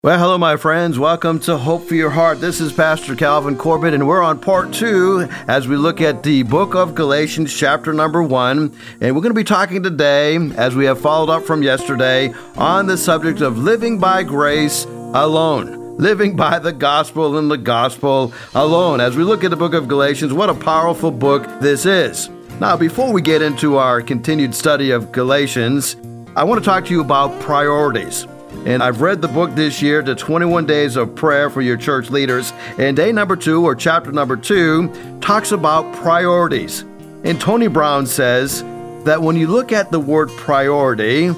Well, 0.00 0.16
hello, 0.16 0.38
my 0.38 0.56
friends. 0.56 0.96
Welcome 0.96 1.40
to 1.40 1.58
Hope 1.58 1.88
for 1.88 1.96
Your 1.96 2.10
Heart. 2.10 2.40
This 2.40 2.60
is 2.60 2.72
Pastor 2.72 3.16
Calvin 3.16 3.56
Corbett, 3.56 3.94
and 3.94 4.06
we're 4.06 4.22
on 4.22 4.38
part 4.38 4.72
two 4.72 5.26
as 5.48 5.66
we 5.66 5.74
look 5.74 6.00
at 6.00 6.22
the 6.22 6.44
book 6.44 6.76
of 6.76 6.94
Galatians, 6.94 7.52
chapter 7.52 7.92
number 7.92 8.22
one. 8.22 8.72
And 9.00 9.16
we're 9.16 9.22
going 9.22 9.34
to 9.34 9.34
be 9.34 9.42
talking 9.42 9.82
today, 9.82 10.36
as 10.36 10.76
we 10.76 10.84
have 10.84 11.00
followed 11.00 11.30
up 11.30 11.42
from 11.42 11.64
yesterday, 11.64 12.32
on 12.56 12.86
the 12.86 12.96
subject 12.96 13.40
of 13.40 13.58
living 13.58 13.98
by 13.98 14.22
grace 14.22 14.84
alone. 14.84 15.96
Living 15.96 16.36
by 16.36 16.60
the 16.60 16.72
gospel 16.72 17.36
and 17.36 17.50
the 17.50 17.58
gospel 17.58 18.32
alone. 18.54 19.00
As 19.00 19.16
we 19.16 19.24
look 19.24 19.42
at 19.42 19.50
the 19.50 19.56
book 19.56 19.74
of 19.74 19.88
Galatians, 19.88 20.32
what 20.32 20.48
a 20.48 20.54
powerful 20.54 21.10
book 21.10 21.44
this 21.60 21.86
is. 21.86 22.30
Now, 22.60 22.76
before 22.76 23.12
we 23.12 23.20
get 23.20 23.42
into 23.42 23.78
our 23.78 24.00
continued 24.00 24.54
study 24.54 24.92
of 24.92 25.10
Galatians, 25.10 25.96
I 26.36 26.44
want 26.44 26.62
to 26.62 26.64
talk 26.64 26.84
to 26.84 26.92
you 26.92 27.00
about 27.00 27.40
priorities. 27.40 28.28
And 28.64 28.82
I've 28.82 29.00
read 29.00 29.22
the 29.22 29.28
book 29.28 29.54
this 29.54 29.80
year, 29.80 30.02
The 30.02 30.14
21 30.14 30.66
Days 30.66 30.96
of 30.96 31.14
Prayer 31.14 31.50
for 31.50 31.62
Your 31.62 31.76
Church 31.76 32.10
Leaders. 32.10 32.52
And 32.78 32.96
day 32.96 33.12
number 33.12 33.36
two, 33.36 33.64
or 33.64 33.74
chapter 33.74 34.12
number 34.12 34.36
two, 34.36 34.92
talks 35.20 35.52
about 35.52 35.94
priorities. 35.96 36.82
And 37.24 37.40
Tony 37.40 37.68
Brown 37.68 38.06
says 38.06 38.62
that 39.04 39.22
when 39.22 39.36
you 39.36 39.46
look 39.46 39.72
at 39.72 39.90
the 39.90 40.00
word 40.00 40.28
priority, 40.30 41.30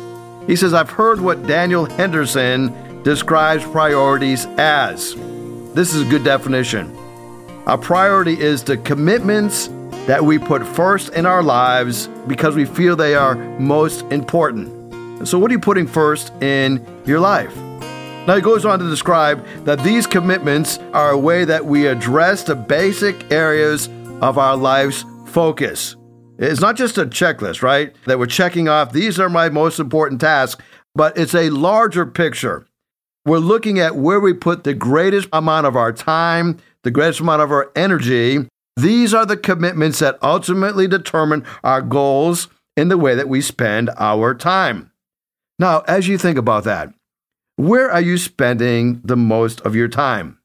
he 0.47 0.57
says, 0.57 0.75
I've 0.75 0.91
heard 0.91 1.21
what 1.21 1.47
Daniel 1.47 1.85
Henderson 1.85 3.03
describes 3.03 3.65
priorities 3.65 4.47
as. 4.59 5.15
This 5.75 5.95
is 5.95 6.07
a 6.07 6.11
good 6.11 6.25
definition. 6.25 6.97
A 7.67 7.79
priority 7.79 8.41
is 8.41 8.65
the 8.65 8.77
commitments 8.79 9.69
that 10.07 10.25
we 10.25 10.39
put 10.39 10.67
first 10.67 11.11
in 11.11 11.27
our 11.27 11.43
lives 11.43 12.09
because 12.27 12.57
we 12.57 12.65
feel 12.65 12.97
they 12.97 13.15
are 13.15 13.37
most 13.61 14.03
important. 14.11 14.80
So, 15.25 15.39
what 15.39 15.51
are 15.51 15.55
you 15.55 15.61
putting 15.61 15.87
first 15.87 16.33
in 16.43 16.85
your 17.05 17.21
life? 17.21 17.55
Now, 18.27 18.37
he 18.37 18.43
goes 18.43 18.65
on 18.65 18.79
to 18.79 18.89
describe 18.89 19.45
that 19.65 19.83
these 19.83 20.07
commitments 20.07 20.79
are 20.93 21.11
a 21.11 21.19
way 21.19 21.45
that 21.45 21.67
we 21.67 21.87
address 21.87 22.45
the 22.45 22.55
basic 22.55 23.31
areas 23.31 23.89
of 24.21 24.39
our 24.39 24.57
life's 24.57 25.05
focus. 25.27 25.97
It's 26.39 26.61
not 26.61 26.77
just 26.77 26.97
a 26.97 27.05
checklist, 27.05 27.63
right? 27.63 27.95
That 28.07 28.19
we're 28.19 28.27
checking 28.27 28.69
off, 28.69 28.93
these 28.93 29.21
are 29.21 29.29
my 29.29 29.51
most 29.51 29.79
important 29.79 30.21
tasks, 30.21 30.63
but 30.95 31.19
it's 31.19 31.35
a 31.35 31.51
larger 31.51 32.07
picture. 32.07 32.67
We're 33.27 33.39
looking 33.39 33.79
at 33.79 33.97
where 33.97 34.21
we 34.21 34.33
put 34.33 34.65
the 34.65 34.75
greatest 34.75 35.29
amount 35.33 35.67
of 35.67 35.77
our 35.77 35.93
time, 35.93 36.59
the 36.83 36.91
greatest 36.91 37.21
amount 37.21 37.43
of 37.43 37.51
our 37.51 37.71
energy. 37.77 38.49
These 38.77 39.13
are 39.13 39.27
the 39.27 39.37
commitments 39.37 39.99
that 39.99 40.19
ultimately 40.23 40.89
determine 40.89 41.45
our 41.63 41.83
goals 41.83 42.49
in 42.77 42.89
the 42.89 42.97
way 42.97 43.15
that 43.15 43.29
we 43.29 43.43
spend 43.43 43.91
our 43.99 44.35
time. 44.35 44.90
Now, 45.61 45.81
as 45.87 46.09
you 46.09 46.17
think 46.17 46.39
about 46.39 46.65
that, 46.65 46.91
where 47.57 47.91
are 47.91 48.01
you 48.01 48.17
spending 48.17 49.03
the 49.05 49.15
most 49.15 49.61
of 49.61 49.77
your 49.77 49.89
time? 49.89 50.39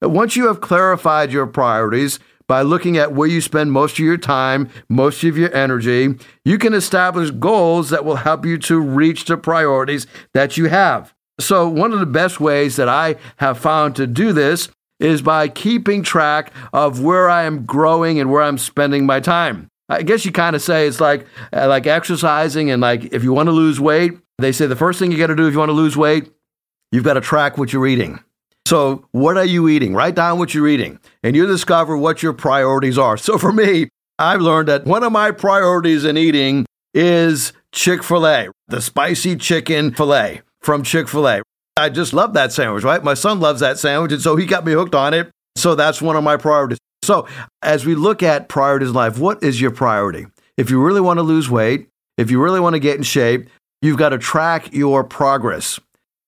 Once 0.00 0.36
you 0.36 0.46
have 0.46 0.60
clarified 0.60 1.32
your 1.32 1.48
priorities 1.48 2.20
by 2.46 2.62
looking 2.62 2.96
at 2.96 3.12
where 3.12 3.26
you 3.26 3.40
spend 3.40 3.72
most 3.72 3.94
of 3.94 4.04
your 4.04 4.16
time, 4.16 4.70
most 4.88 5.24
of 5.24 5.36
your 5.36 5.52
energy, 5.52 6.14
you 6.44 6.58
can 6.58 6.74
establish 6.74 7.32
goals 7.32 7.90
that 7.90 8.04
will 8.04 8.14
help 8.14 8.46
you 8.46 8.56
to 8.58 8.78
reach 8.78 9.24
the 9.24 9.36
priorities 9.36 10.06
that 10.32 10.56
you 10.56 10.66
have. 10.66 11.12
So, 11.40 11.68
one 11.68 11.92
of 11.92 11.98
the 11.98 12.06
best 12.06 12.38
ways 12.38 12.76
that 12.76 12.88
I 12.88 13.16
have 13.38 13.58
found 13.58 13.96
to 13.96 14.06
do 14.06 14.32
this 14.32 14.68
is 15.00 15.22
by 15.22 15.48
keeping 15.48 16.04
track 16.04 16.52
of 16.72 17.02
where 17.02 17.28
I 17.28 17.42
am 17.42 17.66
growing 17.66 18.20
and 18.20 18.30
where 18.30 18.42
I'm 18.42 18.58
spending 18.58 19.06
my 19.06 19.18
time. 19.18 19.66
I 19.88 20.02
guess 20.02 20.24
you 20.24 20.30
kind 20.30 20.54
of 20.54 20.62
say 20.62 20.86
it's 20.86 21.00
like 21.00 21.26
uh, 21.52 21.66
like 21.66 21.88
exercising 21.88 22.70
and 22.70 22.80
like 22.80 23.12
if 23.12 23.24
you 23.24 23.32
want 23.32 23.48
to 23.48 23.52
lose 23.52 23.80
weight, 23.80 24.21
they 24.38 24.52
say 24.52 24.66
the 24.66 24.76
first 24.76 24.98
thing 24.98 25.12
you 25.12 25.18
got 25.18 25.28
to 25.28 25.36
do 25.36 25.46
if 25.46 25.52
you 25.52 25.58
want 25.58 25.68
to 25.68 25.74
lose 25.74 25.96
weight, 25.96 26.30
you've 26.90 27.04
got 27.04 27.14
to 27.14 27.20
track 27.20 27.58
what 27.58 27.72
you're 27.72 27.86
eating. 27.86 28.20
So, 28.66 29.06
what 29.10 29.36
are 29.36 29.44
you 29.44 29.68
eating? 29.68 29.94
Write 29.94 30.14
down 30.14 30.38
what 30.38 30.54
you're 30.54 30.68
eating, 30.68 30.98
and 31.22 31.34
you 31.34 31.46
discover 31.46 31.96
what 31.96 32.22
your 32.22 32.32
priorities 32.32 32.96
are. 32.96 33.16
So, 33.16 33.36
for 33.36 33.52
me, 33.52 33.88
I've 34.18 34.40
learned 34.40 34.68
that 34.68 34.84
one 34.84 35.02
of 35.02 35.12
my 35.12 35.30
priorities 35.32 36.04
in 36.04 36.16
eating 36.16 36.66
is 36.94 37.52
Chick 37.72 38.02
fil 38.04 38.26
A, 38.26 38.48
the 38.68 38.80
spicy 38.80 39.36
chicken 39.36 39.92
filet 39.92 40.42
from 40.60 40.84
Chick 40.84 41.08
fil 41.08 41.28
A. 41.28 41.42
I 41.76 41.88
just 41.88 42.12
love 42.12 42.34
that 42.34 42.52
sandwich, 42.52 42.84
right? 42.84 43.02
My 43.02 43.14
son 43.14 43.40
loves 43.40 43.60
that 43.60 43.78
sandwich, 43.78 44.12
and 44.12 44.22
so 44.22 44.36
he 44.36 44.46
got 44.46 44.64
me 44.64 44.72
hooked 44.72 44.94
on 44.94 45.12
it. 45.12 45.30
So, 45.56 45.74
that's 45.74 46.00
one 46.00 46.16
of 46.16 46.22
my 46.22 46.36
priorities. 46.36 46.78
So, 47.02 47.26
as 47.62 47.84
we 47.84 47.96
look 47.96 48.22
at 48.22 48.48
priorities 48.48 48.90
in 48.90 48.94
life, 48.94 49.18
what 49.18 49.42
is 49.42 49.60
your 49.60 49.72
priority? 49.72 50.26
If 50.56 50.70
you 50.70 50.80
really 50.80 51.00
want 51.00 51.18
to 51.18 51.22
lose 51.22 51.50
weight, 51.50 51.88
if 52.16 52.30
you 52.30 52.40
really 52.40 52.60
want 52.60 52.74
to 52.74 52.80
get 52.80 52.96
in 52.96 53.02
shape, 53.02 53.48
You've 53.82 53.98
got 53.98 54.10
to 54.10 54.18
track 54.18 54.72
your 54.72 55.04
progress. 55.04 55.78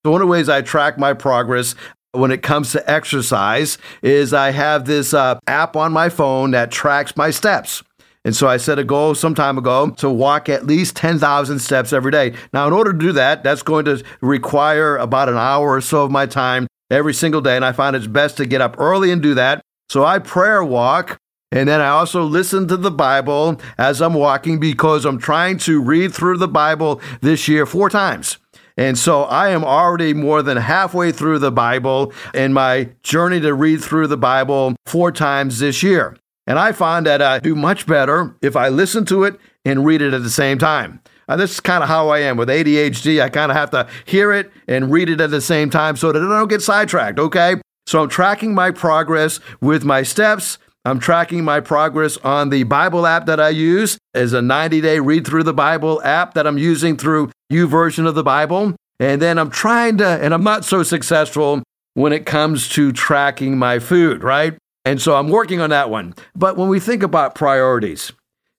So, 0.04 0.10
one 0.10 0.20
of 0.20 0.26
the 0.26 0.30
ways 0.30 0.48
I 0.48 0.60
track 0.60 0.98
my 0.98 1.14
progress 1.14 1.74
when 2.12 2.30
it 2.30 2.42
comes 2.42 2.72
to 2.72 2.90
exercise 2.90 3.78
is 4.02 4.34
I 4.34 4.50
have 4.50 4.84
this 4.84 5.14
uh, 5.14 5.38
app 5.46 5.76
on 5.76 5.92
my 5.92 6.08
phone 6.08 6.50
that 6.50 6.70
tracks 6.70 7.16
my 7.16 7.30
steps. 7.30 7.82
And 8.26 8.34
so 8.34 8.48
I 8.48 8.56
set 8.56 8.78
a 8.78 8.84
goal 8.84 9.14
some 9.14 9.34
time 9.34 9.58
ago 9.58 9.90
to 9.98 10.08
walk 10.08 10.48
at 10.48 10.66
least 10.66 10.96
10,000 10.96 11.58
steps 11.58 11.92
every 11.92 12.10
day. 12.10 12.34
Now, 12.54 12.66
in 12.66 12.72
order 12.72 12.92
to 12.92 12.98
do 12.98 13.12
that, 13.12 13.42
that's 13.42 13.62
going 13.62 13.84
to 13.84 14.02
require 14.22 14.96
about 14.96 15.28
an 15.28 15.36
hour 15.36 15.72
or 15.72 15.80
so 15.82 16.04
of 16.04 16.10
my 16.10 16.24
time 16.24 16.66
every 16.90 17.12
single 17.12 17.42
day. 17.42 17.54
And 17.56 17.64
I 17.64 17.72
find 17.72 17.94
it's 17.94 18.06
best 18.06 18.38
to 18.38 18.46
get 18.46 18.62
up 18.62 18.76
early 18.78 19.10
and 19.10 19.22
do 19.22 19.34
that. 19.34 19.60
So 19.90 20.04
I 20.04 20.20
prayer 20.20 20.64
walk 20.64 21.18
and 21.50 21.68
then 21.68 21.80
I 21.80 21.88
also 21.88 22.22
listen 22.24 22.66
to 22.68 22.76
the 22.76 22.90
Bible 22.90 23.60
as 23.78 24.02
I'm 24.02 24.14
walking 24.14 24.58
because 24.58 25.04
I'm 25.04 25.18
trying 25.18 25.58
to 25.58 25.80
read 25.80 26.12
through 26.12 26.38
the 26.38 26.48
Bible 26.48 27.00
this 27.20 27.46
year 27.46 27.64
four 27.64 27.88
times. 27.88 28.38
And 28.76 28.98
so 28.98 29.22
I 29.22 29.50
am 29.50 29.64
already 29.64 30.14
more 30.14 30.42
than 30.42 30.56
halfway 30.56 31.12
through 31.12 31.38
the 31.38 31.52
Bible 31.52 32.12
in 32.34 32.52
my 32.52 32.90
journey 33.04 33.40
to 33.40 33.54
read 33.54 33.82
through 33.82 34.08
the 34.08 34.16
Bible 34.16 34.74
four 34.84 35.12
times 35.12 35.60
this 35.60 35.82
year. 35.82 36.16
And 36.46 36.58
I 36.58 36.72
find 36.72 37.06
that 37.06 37.22
I 37.22 37.38
do 37.38 37.54
much 37.54 37.86
better 37.86 38.36
if 38.42 38.56
I 38.56 38.68
listen 38.68 39.04
to 39.06 39.22
it 39.24 39.38
and 39.64 39.86
read 39.86 40.02
it 40.02 40.12
at 40.12 40.22
the 40.22 40.30
same 40.30 40.58
time. 40.58 41.00
And 41.28 41.40
this 41.40 41.52
is 41.52 41.60
kind 41.60 41.82
of 41.82 41.88
how 41.88 42.08
I 42.08 42.18
am 42.18 42.36
with 42.36 42.48
ADHD. 42.48 43.22
I 43.22 43.28
kind 43.28 43.50
of 43.50 43.56
have 43.56 43.70
to 43.70 43.88
hear 44.04 44.32
it 44.32 44.50
and 44.68 44.90
read 44.90 45.08
it 45.08 45.20
at 45.20 45.30
the 45.30 45.40
same 45.40 45.70
time 45.70 45.96
so 45.96 46.12
that 46.12 46.20
I 46.20 46.38
don't 46.38 46.48
get 46.48 46.60
sidetracked, 46.60 47.18
okay? 47.18 47.56
So 47.86 48.02
I'm 48.02 48.08
tracking 48.08 48.54
my 48.54 48.72
progress 48.72 49.40
with 49.60 49.84
my 49.84 50.02
steps 50.02 50.58
I'm 50.86 50.98
tracking 50.98 51.44
my 51.44 51.60
progress 51.60 52.18
on 52.18 52.50
the 52.50 52.64
Bible 52.64 53.06
app 53.06 53.24
that 53.26 53.40
I 53.40 53.48
use 53.48 53.96
as 54.12 54.34
a 54.34 54.42
90 54.42 54.82
day 54.82 55.00
read 55.00 55.26
through 55.26 55.44
the 55.44 55.54
Bible 55.54 56.02
app 56.02 56.34
that 56.34 56.46
I'm 56.46 56.58
using 56.58 56.96
through 56.96 57.30
YouVersion 57.50 58.06
of 58.06 58.14
the 58.14 58.22
Bible. 58.22 58.74
And 59.00 59.20
then 59.20 59.38
I'm 59.38 59.50
trying 59.50 59.96
to, 59.98 60.06
and 60.06 60.34
I'm 60.34 60.44
not 60.44 60.64
so 60.64 60.82
successful 60.82 61.62
when 61.94 62.12
it 62.12 62.26
comes 62.26 62.68
to 62.70 62.92
tracking 62.92 63.56
my 63.56 63.78
food, 63.78 64.22
right? 64.22 64.58
And 64.84 65.00
so 65.00 65.16
I'm 65.16 65.30
working 65.30 65.60
on 65.60 65.70
that 65.70 65.88
one. 65.88 66.14
But 66.36 66.56
when 66.56 66.68
we 66.68 66.80
think 66.80 67.02
about 67.02 67.34
priorities, 67.34 68.12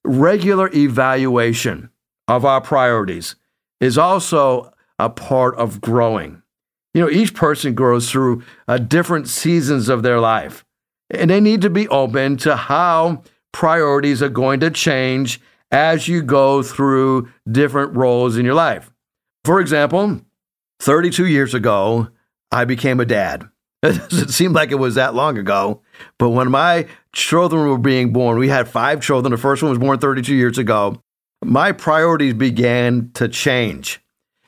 regular 0.04 0.68
evaluation 0.74 1.90
of 2.26 2.44
our 2.44 2.60
priorities 2.60 3.36
is 3.80 3.96
also 3.96 4.72
a 4.98 5.08
part 5.08 5.54
of 5.56 5.80
growing. 5.80 6.42
You 6.92 7.02
know, 7.02 7.10
each 7.10 7.34
person 7.34 7.74
grows 7.74 8.10
through 8.10 8.42
uh, 8.66 8.78
different 8.78 9.28
seasons 9.28 9.88
of 9.88 10.02
their 10.02 10.18
life. 10.18 10.64
And 11.10 11.30
they 11.30 11.40
need 11.40 11.62
to 11.62 11.70
be 11.70 11.88
open 11.88 12.36
to 12.38 12.56
how 12.56 13.22
priorities 13.52 14.22
are 14.22 14.28
going 14.28 14.60
to 14.60 14.70
change 14.70 15.40
as 15.70 16.08
you 16.08 16.22
go 16.22 16.62
through 16.62 17.28
different 17.50 17.96
roles 17.96 18.36
in 18.36 18.44
your 18.44 18.54
life. 18.54 18.90
For 19.44 19.60
example, 19.60 20.20
32 20.80 21.26
years 21.26 21.54
ago, 21.54 22.08
I 22.50 22.64
became 22.64 23.00
a 23.00 23.06
dad. 23.06 23.48
It 23.82 23.98
doesn't 24.10 24.30
seem 24.30 24.52
like 24.52 24.72
it 24.72 24.76
was 24.76 24.96
that 24.96 25.14
long 25.14 25.38
ago, 25.38 25.82
but 26.18 26.30
when 26.30 26.50
my 26.50 26.88
children 27.12 27.68
were 27.68 27.78
being 27.78 28.12
born, 28.12 28.38
we 28.38 28.48
had 28.48 28.66
five 28.66 29.00
children. 29.00 29.30
The 29.30 29.38
first 29.38 29.62
one 29.62 29.70
was 29.70 29.78
born 29.78 29.98
32 29.98 30.34
years 30.34 30.58
ago. 30.58 31.00
My 31.44 31.70
priorities 31.70 32.34
began 32.34 33.10
to 33.14 33.28
change. 33.28 34.00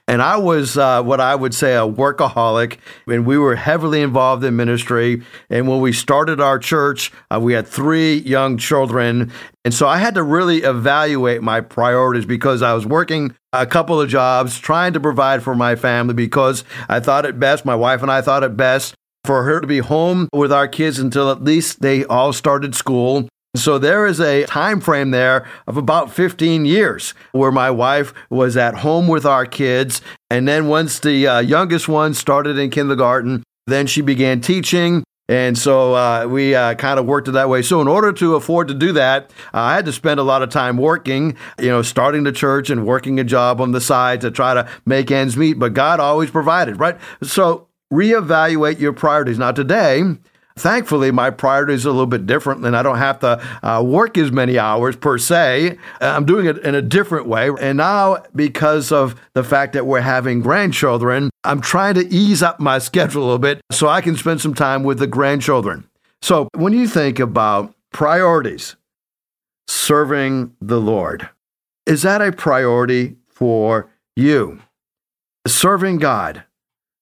And 0.09 0.23
I 0.23 0.39
was 0.39 0.79
uh, 0.79 1.03
what 1.03 1.21
I 1.21 1.35
would 1.35 1.55
say 1.55 1.75
a 1.75 1.81
workaholic, 1.81 2.79
and 3.07 3.27
we 3.27 3.37
were 3.37 3.57
heavily 3.57 4.01
involved 4.01 4.43
in 4.43 4.57
ministry. 4.57 5.23
And 5.51 5.69
when 5.69 5.83
we 5.83 5.93
started 5.93 6.41
our 6.41 6.59
church, 6.59 7.13
uh, 7.31 7.39
we 7.39 7.53
had 7.53 7.69
three 7.69 8.15
young 8.15 8.57
children. 8.57 9.31
And 9.67 9.75
so 9.75 9.87
I 9.87 9.99
had 9.99 10.15
to 10.15 10.23
really 10.23 10.63
evaluate 10.63 11.43
my 11.43 11.61
priorities 11.61 12.25
because 12.25 12.63
I 12.63 12.73
was 12.73 12.87
working 12.87 13.35
a 13.53 13.67
couple 13.67 14.01
of 14.01 14.09
jobs, 14.09 14.59
trying 14.59 14.95
to 14.95 15.01
provide 15.01 15.43
for 15.43 15.55
my 15.55 15.77
family 15.77 16.15
because 16.15 16.65
I 16.89 17.01
thought 17.01 17.27
it 17.27 17.39
best, 17.39 17.67
my 17.67 17.77
wife 17.77 18.01
and 18.01 18.11
I 18.11 18.23
thought 18.23 18.43
it 18.43 18.57
best 18.57 18.95
for 19.25 19.43
her 19.43 19.61
to 19.61 19.67
be 19.67 19.81
home 19.81 20.31
with 20.33 20.51
our 20.51 20.69
kids 20.69 20.99
until 20.99 21.31
at 21.31 21.45
least 21.45 21.83
they 21.83 22.07
all 22.07 22.33
started 22.33 22.75
school. 22.75 23.29
So 23.57 23.79
there 23.79 24.07
is 24.07 24.21
a 24.21 24.45
time 24.45 24.81
frame 24.81 25.11
there 25.11 25.47
of 25.67 25.77
about 25.77 26.13
15 26.13 26.67
years 26.67 27.15
where 27.33 27.51
my 27.51 27.71
wife 27.71 28.13
was 28.29 28.57
at 28.57 28.77
home 28.77 29.09
with 29.09 29.25
our 29.25 29.47
kids. 29.47 30.03
And 30.31 30.47
then 30.47 30.69
once 30.69 31.01
the 31.01 31.27
uh, 31.27 31.41
youngest 31.41 31.89
one 31.89 32.13
started 32.15 32.59
in 32.59 32.71
kindergarten, 32.71 33.43
then 33.67 33.87
she 33.87 34.03
began 34.03 34.41
teaching. 34.41 35.03
And 35.31 35.59
so 35.59 35.95
uh, 35.95 36.27
we 36.27 36.55
uh, 36.55 36.75
kind 36.75 36.99
of 36.99 37.07
worked 37.07 37.29
it 37.29 37.33
that 37.33 37.49
way. 37.49 37.61
So 37.63 37.81
in 37.83 37.89
order 37.89 38.13
to 38.15 38.35
afford 38.35 38.69
to 38.69 38.75
do 38.75 38.93
that, 38.93 39.31
uh, 39.53 39.61
I 39.61 39.75
had 39.75 39.85
to 39.85 39.93
spend 39.93 40.21
a 40.21 40.23
lot 40.23 40.43
of 40.43 40.49
time 40.49 40.79
working, 40.79 41.37
you 41.59 41.69
know, 41.69 41.83
starting 41.83 42.25
the 42.25 42.33
church 42.33 42.71
and 42.71 42.87
working 42.87 43.21
a 43.21 43.25
job 43.25 43.61
on 43.61 43.73
the 43.73 43.81
side 43.81 44.23
to 44.23 44.31
try 44.31 44.55
to 44.55 44.69
make 44.87 45.11
ends 45.11 45.37
meet. 45.37 45.59
But 45.59 45.75
God 45.75 46.01
always 46.01 46.31
provided, 46.31 46.81
right? 46.81 46.97
So 47.23 47.69
reevaluate 47.93 48.81
your 48.81 48.95
priorities. 48.95 49.39
Now, 49.39 49.53
today, 49.53 50.03
Thankfully, 50.59 51.11
my 51.11 51.31
priorities 51.31 51.87
are 51.87 51.91
a 51.91 51.93
little 51.93 52.07
bit 52.07 52.27
different, 52.27 52.65
and 52.65 52.77
I 52.77 52.83
don't 52.83 52.99
have 52.99 53.21
to 53.21 53.41
uh, 53.63 53.83
work 53.83 54.19
as 54.19 54.33
many 54.33 54.59
hours 54.59 54.97
per 54.97 55.19
se. 55.19 55.79
I'm 56.01 56.27
doing 56.27 56.47
it 56.47 56.59
in 56.59 56.75
a 56.75 56.83
different 56.83 57.27
way. 57.27 57.51
And 57.61 57.79
now, 57.79 58.23
because 58.35 58.93
of 58.93 59.21
the 59.35 59.45
fact 59.45 59.73
that 59.75 59.87
we're 59.87 60.01
having 60.01 60.41
grandchildren, 60.41 61.31
I'm 61.45 61.61
trying 61.61 61.95
to 61.95 62.07
ease 62.09 62.43
up 62.43 62.61
my 62.61 62.79
schedule 62.89 63.23
a 63.23 63.25
little 63.25 63.39
bit 63.39 63.61
so 63.71 63.89
I 63.89 64.01
can 64.01 64.17
spend 64.17 64.41
some 64.41 64.55
time 64.55 64.83
with 64.83 64.99
the 64.99 65.07
grandchildren. 65.07 65.89
So, 66.21 66.49
when 66.55 66.73
you 66.73 66.89
think 66.89 67.19
about 67.19 67.75
priorities, 67.93 68.77
serving 69.69 70.55
the 70.61 70.81
Lord, 70.81 71.29
is 71.87 72.03
that 72.03 72.21
a 72.21 72.33
priority 72.33 73.17
for 73.29 73.89
you? 74.17 74.61
Serving 75.47 75.99
God. 75.99 76.45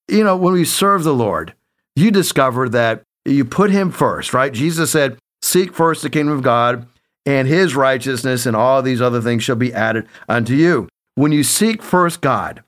You 0.09 0.23
know, 0.23 0.37
when 0.37 0.53
we 0.53 0.65
serve 0.65 1.03
the 1.03 1.15
Lord, 1.15 1.55
you 1.97 2.11
discover 2.11 2.69
that 2.69 3.03
you 3.29 3.45
put 3.45 3.71
Him 3.71 3.91
first, 3.91 4.33
right? 4.33 4.53
Jesus 4.53 4.91
said, 4.91 5.19
Seek 5.43 5.75
first 5.75 6.03
the 6.03 6.11
kingdom 6.11 6.35
of 6.37 6.43
God 6.43 6.87
and 7.25 7.49
His 7.49 7.75
righteousness, 7.75 8.47
and 8.47 8.57
all 8.57 8.83
these 8.83 9.01
other 9.01 9.21
things 9.21 9.43
shall 9.43 9.57
be 9.57 9.73
added 9.73 10.07
unto 10.29 10.55
you. 10.55 10.89
When 11.15 11.33
you 11.33 11.43
seek 11.43 11.83
first 11.83 12.21
God 12.21 12.63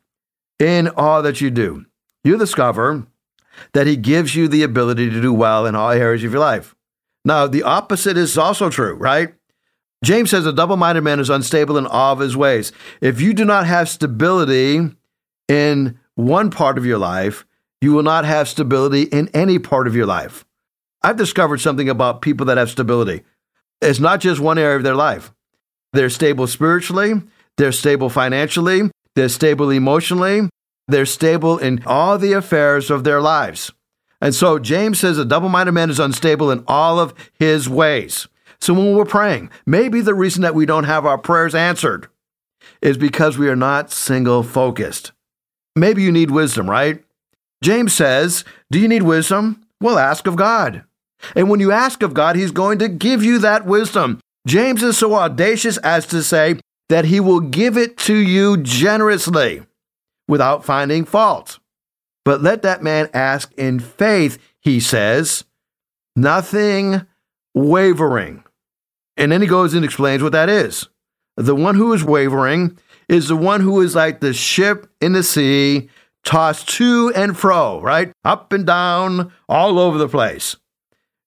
in 0.59 0.89
all 0.89 1.23
that 1.23 1.41
you 1.41 1.51
do, 1.51 1.87
you 2.25 2.37
discover 2.39 3.07
that 3.73 3.87
He 3.87 3.97
gives 3.97 4.35
you 4.35 4.49
the 4.49 4.63
ability 4.63 5.11
to 5.11 5.21
do 5.21 5.33
well 5.33 5.67
in 5.67 5.75
all 5.75 5.91
areas 5.91 6.25
of 6.25 6.33
your 6.33 6.41
life. 6.41 6.75
Now, 7.25 7.47
the 7.47 7.63
opposite 7.63 8.17
is 8.17 8.39
also 8.39 8.71
true, 8.71 8.95
right? 8.95 9.35
James 10.05 10.31
says 10.31 10.47
a 10.47 10.53
double 10.53 10.77
minded 10.77 11.03
man 11.03 11.21
is 11.21 11.31
unstable 11.31 11.77
in 11.77 11.87
all 11.87 12.13
of 12.13 12.21
his 12.21 12.37
ways. 12.37 12.73
If 13.01 13.21
you 13.21 13.35
do 13.35 13.45
not 13.45 13.67
have 13.67 13.89
stability 13.89 14.81
in 15.49 15.99
one 16.15 16.51
part 16.51 16.79
of 16.79 16.87
your 16.87 16.99
life, 16.99 17.45
you 17.81 17.93
will 17.93 18.03
not 18.03 18.25
have 18.25 18.49
stability 18.49 19.03
in 19.03 19.29
any 19.35 19.59
part 19.59 19.87
of 19.87 19.95
your 19.95 20.07
life. 20.07 20.45
I've 21.03 21.17
discovered 21.17 21.61
something 21.61 21.89
about 21.89 22.23
people 22.23 22.47
that 22.47 22.59
have 22.59 22.71
stability. 22.71 23.23
It's 23.81 24.01
not 24.01 24.21
just 24.21 24.41
one 24.41 24.59
area 24.59 24.77
of 24.77 24.83
their 24.83 24.95
life. 24.95 25.33
They're 25.93 26.11
stable 26.11 26.47
spiritually, 26.47 27.23
they're 27.57 27.73
stable 27.73 28.11
financially, 28.11 28.91
they're 29.15 29.29
stable 29.29 29.71
emotionally, 29.71 30.49
they're 30.87 31.07
stable 31.07 31.59
in 31.59 31.83
all 31.87 32.19
the 32.19 32.33
affairs 32.33 32.91
of 32.91 33.05
their 33.05 33.21
lives. 33.21 33.73
And 34.21 34.35
so 34.35 34.59
James 34.59 34.99
says 34.99 35.19
a 35.19 35.25
double 35.25 35.49
minded 35.49 35.73
man 35.73 35.91
is 35.91 36.01
unstable 36.01 36.51
in 36.51 36.65
all 36.67 36.99
of 36.99 37.15
his 37.39 37.69
ways. 37.69 38.27
So 38.61 38.75
when 38.75 38.95
we're 38.95 39.05
praying, 39.05 39.51
maybe 39.65 40.01
the 40.01 40.15
reason 40.15 40.43
that 40.43 40.55
we 40.55 40.67
don't 40.67 40.85
have 40.85 41.07
our 41.07 41.19
prayers 41.19 41.55
answered 41.55 42.09
is 42.83 42.99
because 42.99 43.39
we 43.39 43.49
are 43.49 43.57
not 43.57 43.93
single 43.93 44.43
focused. 44.43 45.13
Maybe 45.77 46.03
you 46.03 46.11
need 46.11 46.31
wisdom, 46.31 46.69
right? 46.69 47.05
James 47.63 47.93
says, 47.93 48.45
Do 48.71 48.79
you 48.81 48.89
need 48.89 49.05
wisdom? 49.05 49.65
Well, 49.81 49.99
ask 49.99 50.27
of 50.27 50.37
God. 50.37 50.85
And 51.35 51.49
when 51.51 51.61
you 51.61 51.73
ask 51.73 52.03
of 52.03 52.15
God, 52.15 52.37
He's 52.37 52.51
going 52.51 52.79
to 52.79 52.89
give 52.89 53.23
you 53.23 53.39
that 53.41 53.67
wisdom. 53.67 54.21
James 54.47 54.83
is 54.83 54.99
so 54.99 55.15
audacious 55.15 55.77
as 55.79 56.07
to 56.07 56.23
say 56.23 56.61
that 56.89 57.05
He 57.05 57.21
will 57.21 57.41
give 57.41 57.77
it 57.77 57.97
to 57.99 58.17
you 58.17 58.57
generously 58.57 59.63
without 60.29 60.65
finding 60.65 61.05
fault. 61.05 61.59
But 62.25 62.43
let 62.43 62.63
that 62.63 62.83
man 62.83 63.09
ask 63.15 63.53
in 63.55 63.81
faith, 63.81 64.39
he 64.61 64.81
says, 64.81 65.45
nothing 66.15 67.07
wavering. 67.55 68.45
And 69.17 69.33
then 69.33 69.41
he 69.41 69.49
goes 69.49 69.73
and 69.73 69.85
explains 69.85 70.23
what 70.23 70.33
that 70.33 70.51
is. 70.51 70.89
The 71.39 71.55
one 71.55 71.75
who 71.75 71.93
is 71.95 72.05
wavering 72.05 72.77
is 73.09 73.29
the 73.29 73.37
one 73.37 73.63
who 73.63 73.81
is 73.81 73.95
like 73.95 74.21
the 74.21 74.35
ship 74.35 74.91
in 75.01 75.15
the 75.15 75.23
sea, 75.23 75.89
tossed 76.29 76.69
to 76.69 77.11
and 77.17 77.35
fro, 77.39 77.81
right? 77.81 78.13
Up 78.23 78.53
and 78.53 78.67
down, 78.67 79.33
all 79.49 79.79
over 79.79 79.97
the 79.97 80.09
place. 80.09 80.57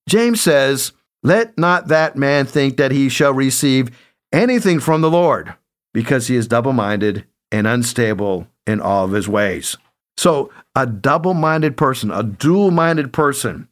James 0.08 0.40
says, 0.40 0.92
Let 1.24 1.58
not 1.58 1.88
that 1.88 2.14
man 2.14 2.46
think 2.46 2.76
that 2.76 2.92
he 2.92 3.08
shall 3.08 3.34
receive 3.34 3.90
anything 4.32 4.78
from 4.78 5.00
the 5.00 5.10
Lord, 5.10 5.54
because 5.92 6.28
he 6.28 6.36
is 6.36 6.46
double 6.46 6.72
minded 6.72 7.26
and 7.50 7.66
unstable 7.66 8.46
in 8.64 8.80
all 8.80 9.04
of 9.04 9.10
his 9.10 9.28
ways. 9.28 9.76
So, 10.16 10.52
a 10.76 10.86
double 10.86 11.34
minded 11.34 11.76
person, 11.76 12.12
a 12.12 12.22
dual 12.22 12.70
minded 12.70 13.12
person, 13.12 13.66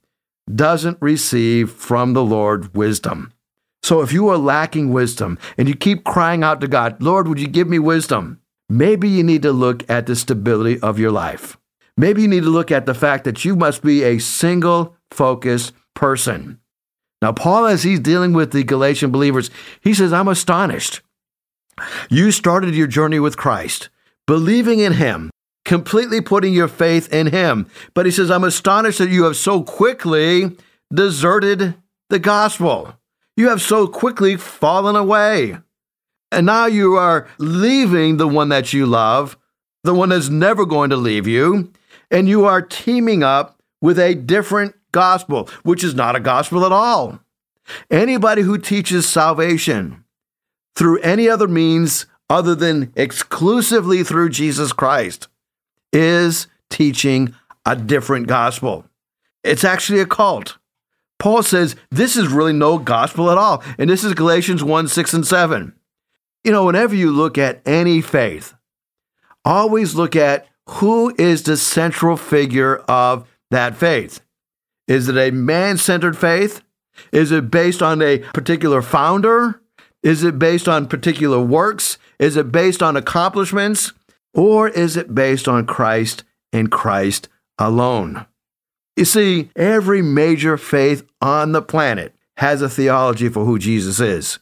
doesn't 0.53 0.99
receive 1.01 1.71
from 1.71 2.13
the 2.13 2.25
Lord 2.25 2.75
wisdom. 2.75 3.33
So, 3.85 4.01
if 4.01 4.13
you 4.13 4.29
are 4.31 4.37
lacking 4.37 4.93
wisdom 4.93 5.39
and 5.57 5.69
you 5.69 5.77
keep 5.77 6.03
crying 6.03 6.43
out 6.43 6.61
to 6.61 6.67
God, 6.67 7.01
Lord, 7.01 7.29
would 7.29 7.39
you 7.39 7.47
give 7.47 7.69
me 7.69 7.79
wisdom? 7.79 8.40
Maybe 8.71 9.09
you 9.09 9.25
need 9.25 9.43
to 9.43 9.51
look 9.51 9.89
at 9.91 10.07
the 10.07 10.15
stability 10.15 10.79
of 10.81 11.01
your 11.01 11.11
life. 11.11 11.59
Maybe 11.97 12.23
you 12.23 12.29
need 12.29 12.45
to 12.45 12.51
look 12.51 12.71
at 12.71 12.87
the 12.87 12.95
fact 12.95 13.25
that 13.25 13.45
you 13.45 13.57
must 13.57 13.83
be 13.83 14.05
a 14.05 14.21
single 14.21 14.97
focused 15.11 15.73
person. 15.95 16.61
Now, 17.21 17.33
Paul, 17.33 17.67
as 17.67 17.83
he's 17.83 17.99
dealing 17.99 18.33
with 18.33 18.53
the 18.53 18.63
Galatian 18.63 19.11
believers, 19.11 19.51
he 19.81 19.93
says, 19.93 20.13
I'm 20.13 20.29
astonished. 20.29 21.01
You 22.09 22.31
started 22.31 22.77
your 22.77 22.87
journey 22.87 23.19
with 23.19 23.37
Christ, 23.37 23.89
believing 24.25 24.79
in 24.79 24.93
him, 24.93 25.31
completely 25.65 26.21
putting 26.21 26.55
your 26.55 26.69
faith 26.69 27.13
in 27.13 27.27
him. 27.27 27.67
But 27.93 28.07
he 28.07 28.13
says, 28.13 28.31
I'm 28.31 28.45
astonished 28.45 28.99
that 28.99 29.11
you 29.11 29.25
have 29.25 29.37
so 29.37 29.65
quickly 29.65 30.57
deserted 30.95 31.75
the 32.09 32.21
gospel. 32.21 32.95
You 33.37 33.49
have 33.49 33.61
so 33.61 33.89
quickly 33.89 34.37
fallen 34.37 34.95
away. 34.95 35.59
And 36.33 36.47
now 36.47 36.67
you 36.67 36.95
are 36.95 37.29
leaving 37.39 38.17
the 38.17 38.29
one 38.29 38.49
that 38.51 38.73
you 38.73 38.87
love, 38.87 39.37
the 39.83 39.95
one 39.95 40.11
that's 40.11 40.29
never 40.29 40.65
going 40.65 40.91
to 40.91 40.97
leave 40.97 41.27
you, 41.27 41.73
and 42.11 42.29
you 42.29 42.45
are 42.45 42.63
teaming 42.63 43.23
up 43.23 43.61
with 43.81 43.99
a 43.99 44.15
different 44.15 44.75
gospel, 44.93 45.49
which 45.63 45.83
is 45.83 45.95
not 45.95 46.17
a 46.17 46.21
gospel 46.21 46.65
at 46.65 46.73
all. 46.73 47.21
Anybody 47.91 48.43
who 48.43 48.59
teaches 48.59 49.09
salvation 49.09 50.05
through 50.75 50.99
any 51.01 51.29
other 51.29 51.49
means 51.49 52.07
other 52.29 52.55
than 52.55 52.93
exclusively 52.97 54.05
through 54.05 54.31
Jesus 54.31 54.73
Christ 54.73 55.29
is 55.93 56.47
teaching 56.69 57.35
a 57.67 57.77
different 57.77 58.27
gospel. 58.29 58.85
It's 59.43 59.65
actually 59.65 60.01
a 60.01 60.07
cult. 60.07 60.57
Paul 61.19 61.43
says 61.43 61.77
this 61.91 62.17
is 62.17 62.29
really 62.29 62.53
no 62.53 62.79
gospel 62.79 63.31
at 63.31 63.39
all. 63.39 63.63
And 63.79 63.91
this 63.91 64.05
is 64.05 64.15
Galatians 64.15 64.65
1 64.65 64.89
6 64.89 65.15
and 65.15 65.27
7. 65.27 65.75
You 66.45 66.53
know, 66.53 66.65
whenever 66.65 66.95
you 66.95 67.11
look 67.11 67.37
at 67.37 67.61
any 67.67 68.01
faith, 68.01 68.55
always 69.45 69.95
look 69.95 70.17
at 70.17 70.47
who 70.69 71.15
is 71.19 71.43
the 71.43 71.57
central 71.57 72.17
figure 72.17 72.77
of 72.89 73.29
that 73.51 73.77
faith. 73.77 74.21
Is 74.89 75.09
it 75.09 75.17
a 75.17 75.31
man 75.31 75.77
centered 75.77 76.17
faith? 76.17 76.63
Is 77.13 77.33
it 77.33 77.51
based 77.51 77.83
on 77.83 78.01
a 78.03 78.19
particular 78.35 78.83
founder? 78.83 79.61
Is 80.03 80.25
it 80.25 80.39
based 80.39 80.69
on 80.69 80.89
particular 80.89 81.41
works? 81.41 81.99
Is 82.19 82.37
it 82.37 82.51
based 82.51 82.83
on 82.83 82.97
accomplishments? 82.97 83.93
Or 84.33 84.69
is 84.69 84.97
it 84.97 85.15
based 85.15 85.49
on 85.49 85.67
Christ 85.67 86.25
and 86.53 86.71
Christ 86.71 87.29
alone? 87.59 88.27
You 88.97 89.05
see, 89.05 89.51
every 89.57 90.03
major 90.03 90.57
faith 90.57 91.05
on 91.21 91.53
the 91.53 91.63
planet 91.63 92.15
has 92.37 92.63
a 92.63 92.69
theology 92.69 93.29
for 93.29 93.45
who 93.45 93.59
Jesus 93.59 94.01
is. 94.01 94.39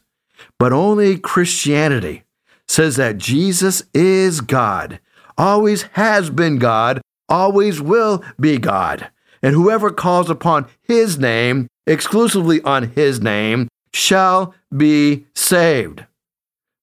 But 0.59 0.73
only 0.73 1.17
Christianity 1.17 2.23
says 2.67 2.97
that 2.97 3.17
Jesus 3.17 3.83
is 3.93 4.41
God, 4.41 4.99
always 5.37 5.83
has 5.93 6.29
been 6.29 6.59
God, 6.59 7.01
always 7.29 7.81
will 7.81 8.23
be 8.39 8.57
God. 8.57 9.09
And 9.41 9.55
whoever 9.55 9.89
calls 9.89 10.29
upon 10.29 10.67
his 10.81 11.17
name, 11.17 11.67
exclusively 11.87 12.61
on 12.61 12.91
his 12.91 13.21
name, 13.21 13.69
shall 13.93 14.53
be 14.75 15.25
saved. 15.33 16.05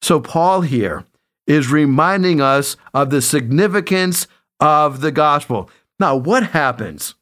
So, 0.01 0.21
Paul 0.21 0.63
here 0.63 1.05
is 1.47 1.71
reminding 1.71 2.41
us 2.41 2.77
of 2.95 3.11
the 3.11 3.23
significance 3.23 4.27
of 4.59 5.01
the 5.01 5.13
gospel. 5.13 5.71
Now, 6.01 6.17
what 6.17 6.49
happens 6.51 7.15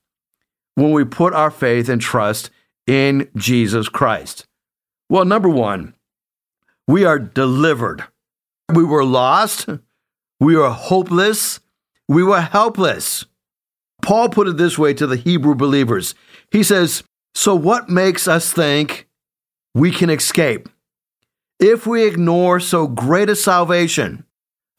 when 0.74 0.92
we 0.92 1.04
put 1.04 1.34
our 1.34 1.50
faith 1.50 1.88
and 1.88 2.00
trust 2.00 2.50
in 2.86 3.28
Jesus 3.36 3.88
Christ? 3.88 4.46
Well, 5.08 5.24
number 5.24 5.48
one, 5.48 5.94
we 6.86 7.04
are 7.04 7.18
delivered. 7.18 8.04
We 8.72 8.84
were 8.84 9.04
lost, 9.04 9.68
we 10.40 10.56
were 10.56 10.70
hopeless, 10.70 11.60
we 12.08 12.22
were 12.22 12.40
helpless. 12.40 13.26
Paul 14.02 14.28
put 14.28 14.48
it 14.48 14.56
this 14.56 14.78
way 14.78 14.94
to 14.94 15.06
the 15.06 15.16
Hebrew 15.16 15.54
believers. 15.54 16.14
He 16.50 16.62
says, 16.62 17.02
So 17.34 17.54
what 17.54 17.88
makes 17.88 18.26
us 18.28 18.52
think 18.52 19.06
we 19.74 19.90
can 19.90 20.10
escape? 20.10 20.68
if 21.60 21.86
we 21.86 22.06
ignore 22.06 22.60
so 22.60 22.86
great 22.86 23.28
a 23.28 23.36
salvation. 23.36 24.24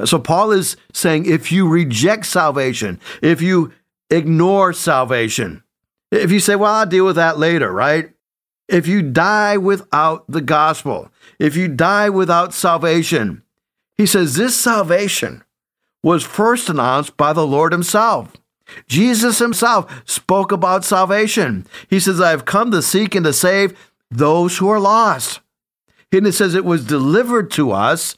So 0.04 0.20
Paul 0.20 0.52
is 0.52 0.76
saying 0.94 1.26
if 1.26 1.52
you 1.52 1.68
reject 1.68 2.26
salvation, 2.26 3.00
if 3.22 3.42
you 3.42 3.72
ignore 4.10 4.74
salvation, 4.74 5.64
if 6.12 6.32
you 6.32 6.40
say, 6.40 6.56
well, 6.56 6.74
I'll 6.74 6.86
deal 6.86 7.06
with 7.06 7.16
that 7.16 7.40
later, 7.40 7.72
right? 7.72 8.12
If 8.68 8.88
you 8.88 9.02
die 9.02 9.58
without 9.58 10.26
the 10.28 10.42
gospel, 10.42 11.12
if 11.40 11.56
you 11.56 11.68
die 11.68 12.10
without 12.10 12.54
salvation, 12.54 13.44
he 13.98 14.06
says 14.06 14.36
this 14.36 14.56
salvation 14.56 15.44
was 16.04 16.24
first 16.24 16.70
announced 16.70 17.18
by 17.18 17.34
the 17.34 17.46
Lord 17.46 17.72
himself. 17.72 18.34
Jesus 18.88 19.40
himself 19.40 20.04
spoke 20.06 20.52
about 20.52 20.84
salvation. 20.84 21.68
He 21.90 22.00
says, 22.00 22.20
I 22.20 22.32
have 22.32 22.46
come 22.46 22.72
to 22.72 22.82
seek 22.82 23.16
and 23.16 23.26
to 23.26 23.34
save 23.34 23.78
those 24.10 24.58
who 24.58 24.70
are 24.70 24.80
lost. 24.80 25.42
And 26.12 26.26
it 26.26 26.32
says 26.32 26.56
it 26.56 26.66
was 26.66 26.86
delivered 26.86 27.52
to 27.52 27.72
us 27.72 28.16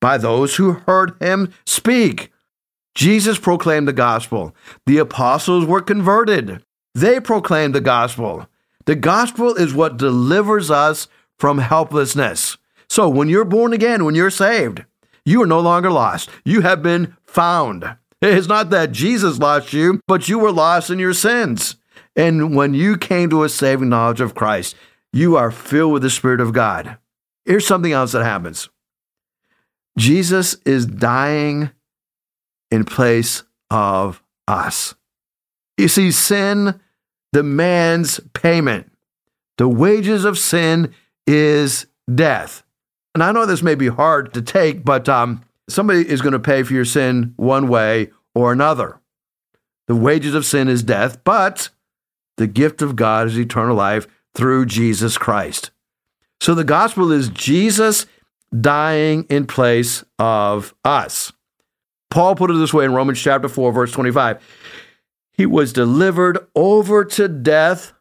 by 0.00 0.18
those 0.18 0.56
who 0.56 0.72
heard 0.72 1.16
him 1.20 1.52
speak. 1.66 2.30
Jesus 2.94 3.38
proclaimed 3.38 3.88
the 3.88 3.92
gospel. 3.92 4.54
The 4.86 4.98
apostles 4.98 5.64
were 5.64 5.80
converted. 5.80 6.62
They 6.94 7.20
proclaimed 7.20 7.74
the 7.74 7.80
gospel. 7.80 8.48
The 8.88 8.96
gospel 8.96 9.54
is 9.54 9.74
what 9.74 9.98
delivers 9.98 10.70
us 10.70 11.08
from 11.38 11.58
helplessness. 11.58 12.56
So 12.88 13.06
when 13.06 13.28
you're 13.28 13.44
born 13.44 13.74
again, 13.74 14.06
when 14.06 14.14
you're 14.14 14.30
saved, 14.30 14.86
you 15.26 15.42
are 15.42 15.46
no 15.46 15.60
longer 15.60 15.90
lost. 15.90 16.30
You 16.42 16.62
have 16.62 16.82
been 16.82 17.14
found. 17.26 17.96
It's 18.22 18.46
not 18.46 18.70
that 18.70 18.92
Jesus 18.92 19.38
lost 19.38 19.74
you, 19.74 20.00
but 20.08 20.30
you 20.30 20.38
were 20.38 20.50
lost 20.50 20.88
in 20.88 20.98
your 20.98 21.12
sins. 21.12 21.76
And 22.16 22.56
when 22.56 22.72
you 22.72 22.96
came 22.96 23.28
to 23.28 23.44
a 23.44 23.50
saving 23.50 23.90
knowledge 23.90 24.22
of 24.22 24.34
Christ, 24.34 24.74
you 25.12 25.36
are 25.36 25.50
filled 25.50 25.92
with 25.92 26.02
the 26.02 26.08
Spirit 26.08 26.40
of 26.40 26.54
God. 26.54 26.96
Here's 27.44 27.66
something 27.66 27.92
else 27.92 28.12
that 28.12 28.24
happens 28.24 28.70
Jesus 29.98 30.54
is 30.64 30.86
dying 30.86 31.72
in 32.70 32.84
place 32.84 33.42
of 33.70 34.22
us. 34.46 34.94
You 35.76 35.88
see, 35.88 36.10
sin 36.10 36.80
demands 37.32 38.20
payment. 38.32 38.90
The 39.58 39.68
wages 39.68 40.24
of 40.24 40.38
sin 40.38 40.94
is 41.26 41.86
death. 42.12 42.62
And 43.14 43.22
I 43.22 43.32
know 43.32 43.46
this 43.46 43.62
may 43.62 43.74
be 43.74 43.88
hard 43.88 44.32
to 44.34 44.42
take, 44.42 44.84
but 44.84 45.08
um, 45.08 45.42
somebody 45.68 46.08
is 46.08 46.20
going 46.20 46.32
to 46.32 46.38
pay 46.38 46.62
for 46.62 46.72
your 46.72 46.84
sin 46.84 47.34
one 47.36 47.68
way 47.68 48.10
or 48.34 48.52
another. 48.52 49.00
The 49.88 49.96
wages 49.96 50.34
of 50.34 50.44
sin 50.44 50.68
is 50.68 50.82
death, 50.82 51.22
but 51.24 51.70
the 52.36 52.46
gift 52.46 52.82
of 52.82 52.96
God 52.96 53.26
is 53.26 53.38
eternal 53.38 53.74
life 53.74 54.06
through 54.34 54.66
Jesus 54.66 55.18
Christ. 55.18 55.70
So 56.40 56.54
the 56.54 56.64
gospel 56.64 57.10
is 57.10 57.28
Jesus 57.30 58.06
dying 58.58 59.24
in 59.24 59.46
place 59.46 60.04
of 60.18 60.74
us. 60.84 61.32
Paul 62.10 62.36
put 62.36 62.50
it 62.50 62.54
this 62.54 62.72
way 62.72 62.84
in 62.84 62.94
Romans 62.94 63.20
chapter 63.20 63.48
4, 63.48 63.72
verse 63.72 63.92
25. 63.92 64.42
He 65.38 65.46
was 65.46 65.72
delivered 65.72 66.46
over 66.56 67.04
to 67.04 67.28
death 67.28 67.92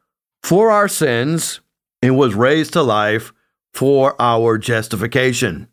for 0.42 0.72
our 0.72 0.88
sins 0.88 1.62
and 2.02 2.18
was 2.18 2.34
raised 2.34 2.74
to 2.74 2.82
life 2.82 3.32
for 3.76 4.20
our 4.20 4.58
justification. 4.58 5.68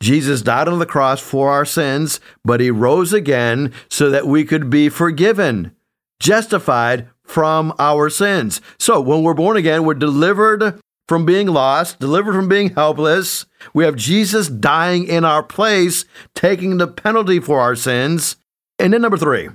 Jesus 0.00 0.40
died 0.40 0.68
on 0.68 0.78
the 0.78 0.86
cross 0.86 1.20
for 1.20 1.50
our 1.50 1.66
sins, 1.66 2.18
but 2.44 2.60
he 2.60 2.70
rose 2.70 3.12
again 3.12 3.72
so 3.90 4.08
that 4.08 4.26
we 4.26 4.44
could 4.44 4.70
be 4.70 4.88
forgiven, 4.88 5.76
justified 6.18 7.08
from 7.22 7.74
our 7.78 8.08
sins. 8.08 8.62
So 8.78 8.98
when 8.98 9.22
we're 9.22 9.34
born 9.34 9.58
again, 9.58 9.84
we're 9.84 9.94
delivered 9.94 10.80
from 11.06 11.26
being 11.26 11.46
lost, 11.46 12.00
delivered 12.00 12.32
from 12.32 12.48
being 12.48 12.70
helpless. 12.70 13.44
We 13.74 13.84
have 13.84 13.96
Jesus 13.96 14.48
dying 14.48 15.06
in 15.06 15.26
our 15.26 15.42
place, 15.42 16.06
taking 16.34 16.78
the 16.78 16.88
penalty 16.88 17.38
for 17.38 17.60
our 17.60 17.76
sins. 17.76 18.36
And 18.78 18.94
then 18.94 19.02
number 19.02 19.18
three, 19.18 19.50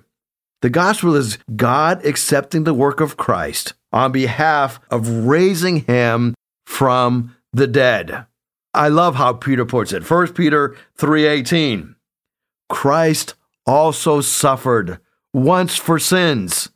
the 0.61 0.69
gospel 0.69 1.15
is 1.15 1.37
God 1.55 2.05
accepting 2.05 2.63
the 2.63 2.73
work 2.73 2.99
of 2.99 3.17
Christ 3.17 3.73
on 3.91 4.11
behalf 4.11 4.79
of 4.89 5.25
raising 5.25 5.81
him 5.85 6.33
from 6.65 7.35
the 7.53 7.67
dead. 7.67 8.25
I 8.73 8.89
love 8.89 9.15
how 9.15 9.33
Peter 9.33 9.65
puts 9.65 9.93
it. 9.93 10.03
1 10.03 10.35
Peter 10.35 10.75
3:18. 10.97 11.95
Christ 12.69 13.35
also 13.65 14.21
suffered 14.21 14.99
once 15.33 15.75
for 15.75 15.99
sins. 15.99 16.69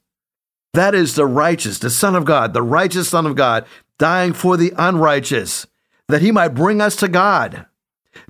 That 0.73 0.95
is 0.95 1.15
the 1.15 1.25
righteous, 1.25 1.79
the 1.79 1.89
Son 1.89 2.15
of 2.15 2.25
God, 2.25 2.53
the 2.53 2.61
righteous 2.61 3.09
Son 3.09 3.25
of 3.25 3.35
God, 3.35 3.65
dying 3.99 4.33
for 4.33 4.55
the 4.57 4.73
unrighteous, 4.77 5.67
that 6.07 6.21
he 6.21 6.31
might 6.31 6.55
bring 6.55 6.81
us 6.81 6.95
to 6.97 7.07
God, 7.07 7.65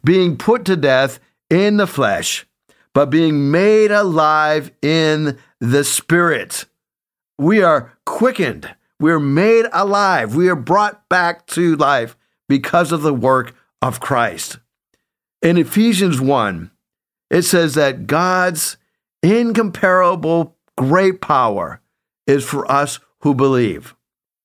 being 0.03 0.38
put 0.38 0.65
to 0.65 0.75
death 0.75 1.20
in 1.50 1.77
the 1.77 1.88
flesh, 1.88 2.46
but 2.93 3.10
being 3.10 3.51
made 3.51 3.91
alive 3.91 4.71
in 4.81 5.38
the 5.60 5.83
Spirit. 5.83 6.65
We 7.38 7.62
are 7.62 7.93
quickened, 8.05 8.75
we 9.00 9.12
are 9.12 9.19
made 9.19 9.65
alive, 9.74 10.36
we 10.36 10.50
are 10.50 10.55
brought 10.55 11.07
back 11.10 11.48
to 11.48 11.75
life 11.75 12.15
because 12.48 12.91
of 12.91 13.01
the 13.01 13.13
work 13.13 13.55
of 13.81 14.00
Christ. 14.00 14.60
In 15.41 15.57
Ephesians 15.57 16.21
1, 16.21 16.69
it 17.29 17.43
says 17.43 17.74
that 17.75 18.05
God's 18.05 18.77
incomparable 19.24 20.57
great 20.77 21.21
power 21.21 21.81
is 22.27 22.43
for 22.43 22.69
us 22.71 23.00
who 23.21 23.33
believe. 23.33 23.95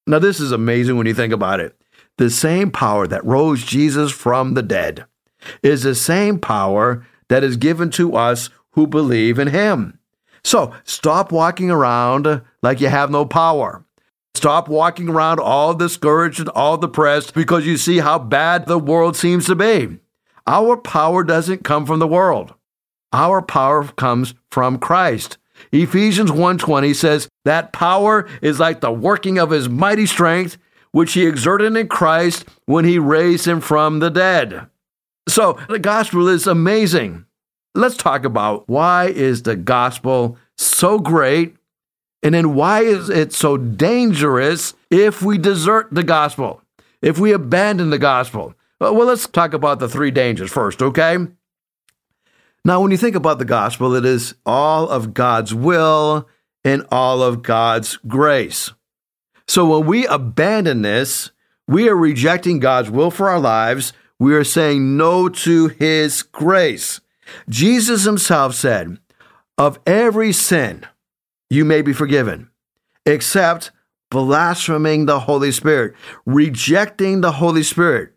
Now, 0.07 0.19
this 0.19 0.41
is 0.41 0.53
amazing 0.53 0.97
when 0.97 1.07
you 1.07 1.15
think 1.15 1.33
about 1.33 1.61
it. 1.61 1.76
The 2.19 2.31
same 2.31 2.71
power 2.71 3.07
that 3.07 3.25
rose 3.25 3.65
Jesus 3.65 4.12
from 4.12 4.55
the 4.55 4.62
dead 4.62 5.05
is 5.62 5.83
the 5.83 5.95
same 5.95 6.38
power 6.38 7.05
that 7.28 7.45
is 7.45 7.56
given 7.56 7.90
to 7.90 8.14
us 8.14 8.50
who 8.73 8.87
believe 8.87 9.38
in 9.38 9.49
him. 9.49 9.99
So 10.45 10.73
stop 10.85 11.33
walking 11.33 11.71
around 11.71 12.42
like 12.62 12.80
you 12.80 12.88
have 12.88 13.11
no 13.11 13.25
power. 13.25 13.85
Stop 14.35 14.68
walking 14.68 15.09
around 15.09 15.40
all 15.40 15.75
discouraged 15.75 16.40
and 16.40 16.49
all 16.50 16.76
depressed 16.76 17.35
because 17.35 17.66
you 17.66 17.76
see 17.76 17.99
how 17.99 18.18
bad 18.18 18.66
the 18.66 18.78
world 18.78 19.16
seems 19.16 19.47
to 19.47 19.54
be. 19.54 19.99
Our 20.47 20.76
power 20.76 21.25
doesn't 21.25 21.64
come 21.64 21.87
from 21.87 21.99
the 21.99 22.06
world. 22.06 22.54
Our 23.12 23.40
power 23.42 23.85
comes 23.85 24.35
from 24.50 24.78
Christ. 24.78 25.38
Ephesians 25.73 26.30
1:20 26.30 26.92
says 26.95 27.28
that 27.45 27.73
power 27.73 28.28
is 28.42 28.61
like 28.61 28.80
the 28.80 28.92
working 28.92 29.38
of 29.38 29.50
his 29.50 29.68
mighty 29.68 30.06
strength 30.06 30.59
which 30.92 31.14
he 31.14 31.26
exerted 31.26 31.76
in 31.76 31.88
Christ 31.88 32.45
when 32.66 32.85
he 32.85 32.99
raised 32.99 33.47
him 33.47 33.61
from 33.61 33.99
the 33.99 34.11
dead. 34.11 34.66
So, 35.28 35.59
the 35.68 35.78
gospel 35.78 36.28
is 36.28 36.47
amazing. 36.47 37.25
Let's 37.75 37.97
talk 37.97 38.25
about 38.25 38.68
why 38.68 39.06
is 39.06 39.42
the 39.42 39.56
gospel 39.56 40.38
so 40.56 40.99
great 40.99 41.56
and 42.23 42.35
then 42.35 42.54
why 42.54 42.80
is 42.80 43.09
it 43.11 43.33
so 43.33 43.56
dangerous 43.56 44.75
if 44.90 45.23
we 45.23 45.38
desert 45.38 45.88
the 45.92 46.02
gospel? 46.02 46.62
If 47.02 47.18
we 47.18 47.33
abandon 47.33 47.90
the 47.90 47.99
gospel? 47.99 48.54
Well, 48.80 48.95
let's 48.95 49.26
talk 49.26 49.52
about 49.52 49.78
the 49.78 49.88
three 49.88 50.11
dangers 50.11 50.50
first, 50.50 50.83
okay? 50.83 51.18
Now, 52.64 52.80
when 52.80 52.90
you 52.90 52.97
think 52.97 53.14
about 53.14 53.38
the 53.38 53.45
gospel, 53.45 53.95
it 53.95 54.04
is 54.04 54.35
all 54.45 54.88
of 54.88 55.14
God's 55.14 55.54
will 55.54 56.28
and 56.64 56.85
all 56.90 57.23
of 57.23 57.42
God's 57.42 57.97
grace. 58.09 58.73
So 59.47 59.78
when 59.78 59.87
we 59.87 60.06
abandon 60.06 60.83
this, 60.83 61.30
we 61.68 61.88
are 61.88 61.97
rejecting 61.97 62.59
God's 62.59 62.90
will 62.90 63.12
for 63.12 63.28
our 63.28 63.38
lives. 63.38 63.92
We 64.18 64.35
are 64.35 64.44
saying 64.44 64.96
no 64.96 65.28
to 65.28 65.68
his 65.68 66.23
grace. 66.23 67.00
Jesus 67.49 68.04
himself 68.04 68.54
said, 68.54 68.99
Of 69.58 69.78
every 69.87 70.32
sin 70.32 70.87
you 71.50 71.64
may 71.64 71.82
be 71.82 71.92
forgiven, 71.92 72.50
except 73.04 73.70
blaspheming 74.11 75.06
the 75.06 75.20
Holy 75.20 75.52
Spirit, 75.52 75.94
rejecting 76.25 77.20
the 77.20 77.32
Holy 77.32 77.62
Spirit. 77.62 78.12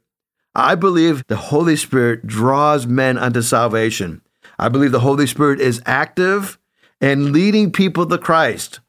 I 0.55 0.75
believe 0.75 1.23
the 1.27 1.35
Holy 1.35 1.75
Spirit 1.75 2.25
draws 2.25 2.87
men 2.87 3.17
unto 3.17 3.41
salvation. 3.41 4.21
I 4.57 4.69
believe 4.69 4.91
the 4.91 4.99
Holy 4.99 5.27
Spirit 5.27 5.59
is 5.59 5.81
active 5.85 6.57
and 7.01 7.31
leading 7.31 7.71
people 7.71 8.05
to 8.05 8.17
Christ. 8.17 8.79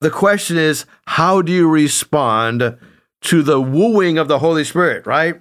The 0.00 0.10
question 0.10 0.56
is, 0.56 0.86
how 1.06 1.40
do 1.40 1.52
you 1.52 1.68
respond 1.68 2.76
to 3.22 3.42
the 3.42 3.60
wooing 3.60 4.18
of 4.18 4.28
the 4.28 4.38
Holy 4.38 4.64
Spirit, 4.64 5.06
right? 5.06 5.40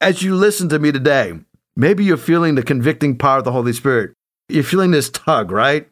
As 0.00 0.22
you 0.22 0.34
listen 0.34 0.68
to 0.68 0.78
me 0.78 0.92
today, 0.92 1.34
maybe 1.76 2.04
you're 2.04 2.16
feeling 2.16 2.54
the 2.54 2.62
convicting 2.62 3.16
power 3.16 3.38
of 3.38 3.44
the 3.44 3.52
Holy 3.52 3.72
Spirit. 3.72 4.12
You're 4.48 4.64
feeling 4.64 4.90
this 4.90 5.08
tug, 5.08 5.50
right? 5.50 5.88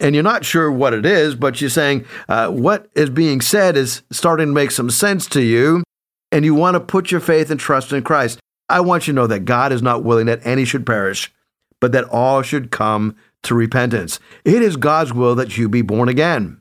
And 0.00 0.14
you're 0.14 0.24
not 0.24 0.44
sure 0.44 0.70
what 0.70 0.94
it 0.94 1.04
is, 1.04 1.34
but 1.34 1.60
you're 1.60 1.70
saying 1.70 2.04
uh, 2.28 2.48
what 2.48 2.88
is 2.94 3.10
being 3.10 3.40
said 3.40 3.76
is 3.76 4.02
starting 4.10 4.48
to 4.48 4.52
make 4.52 4.70
some 4.70 4.90
sense 4.90 5.26
to 5.28 5.42
you, 5.42 5.82
and 6.32 6.44
you 6.44 6.54
want 6.54 6.74
to 6.74 6.80
put 6.80 7.10
your 7.10 7.20
faith 7.20 7.50
and 7.50 7.60
trust 7.60 7.92
in 7.92 8.02
Christ. 8.02 8.38
I 8.68 8.80
want 8.80 9.06
you 9.06 9.12
to 9.12 9.16
know 9.16 9.26
that 9.26 9.44
God 9.44 9.72
is 9.72 9.82
not 9.82 10.04
willing 10.04 10.26
that 10.26 10.44
any 10.44 10.64
should 10.64 10.86
perish, 10.86 11.32
but 11.80 11.92
that 11.92 12.04
all 12.04 12.42
should 12.42 12.70
come 12.70 13.14
to 13.42 13.54
repentance. 13.54 14.18
It 14.44 14.62
is 14.62 14.76
God's 14.76 15.12
will 15.12 15.34
that 15.34 15.58
you 15.58 15.68
be 15.68 15.82
born 15.82 16.08
again. 16.08 16.60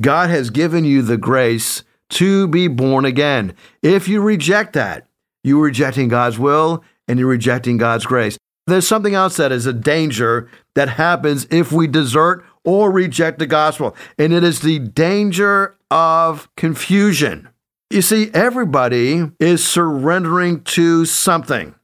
God 0.00 0.28
has 0.30 0.50
given 0.50 0.84
you 0.84 1.02
the 1.02 1.16
grace 1.16 1.84
to 2.10 2.48
be 2.48 2.68
born 2.68 3.04
again. 3.04 3.54
If 3.82 4.08
you 4.08 4.20
reject 4.20 4.72
that, 4.72 5.05
you're 5.46 5.62
rejecting 5.62 6.08
God's 6.08 6.38
will 6.38 6.84
and 7.08 7.18
you're 7.18 7.28
rejecting 7.28 7.76
God's 7.76 8.04
grace. 8.04 8.36
There's 8.66 8.86
something 8.86 9.14
else 9.14 9.36
that 9.36 9.52
is 9.52 9.64
a 9.64 9.72
danger 9.72 10.50
that 10.74 10.88
happens 10.88 11.46
if 11.50 11.70
we 11.70 11.86
desert 11.86 12.44
or 12.64 12.90
reject 12.90 13.38
the 13.38 13.46
gospel, 13.46 13.94
and 14.18 14.32
it 14.32 14.42
is 14.42 14.60
the 14.60 14.80
danger 14.80 15.76
of 15.88 16.48
confusion. 16.56 17.48
You 17.90 18.02
see, 18.02 18.30
everybody 18.34 19.30
is 19.38 19.64
surrendering 19.64 20.64
to 20.64 21.04
something. 21.04 21.76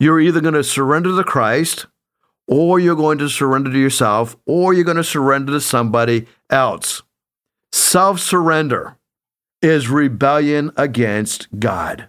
You're 0.00 0.20
either 0.20 0.40
going 0.40 0.54
to 0.54 0.64
surrender 0.64 1.14
to 1.16 1.22
Christ 1.22 1.86
or 2.48 2.80
you're 2.80 2.96
going 2.96 3.18
to 3.18 3.28
surrender 3.28 3.70
to 3.70 3.78
yourself, 3.78 4.36
or 4.46 4.74
you're 4.74 4.84
going 4.84 4.96
to 4.96 5.04
surrender 5.04 5.52
to 5.52 5.60
somebody 5.60 6.26
else. 6.50 7.02
Self 7.72 8.20
surrender 8.20 8.96
is 9.62 9.88
rebellion 9.88 10.72
against 10.76 11.48
God, 11.58 12.08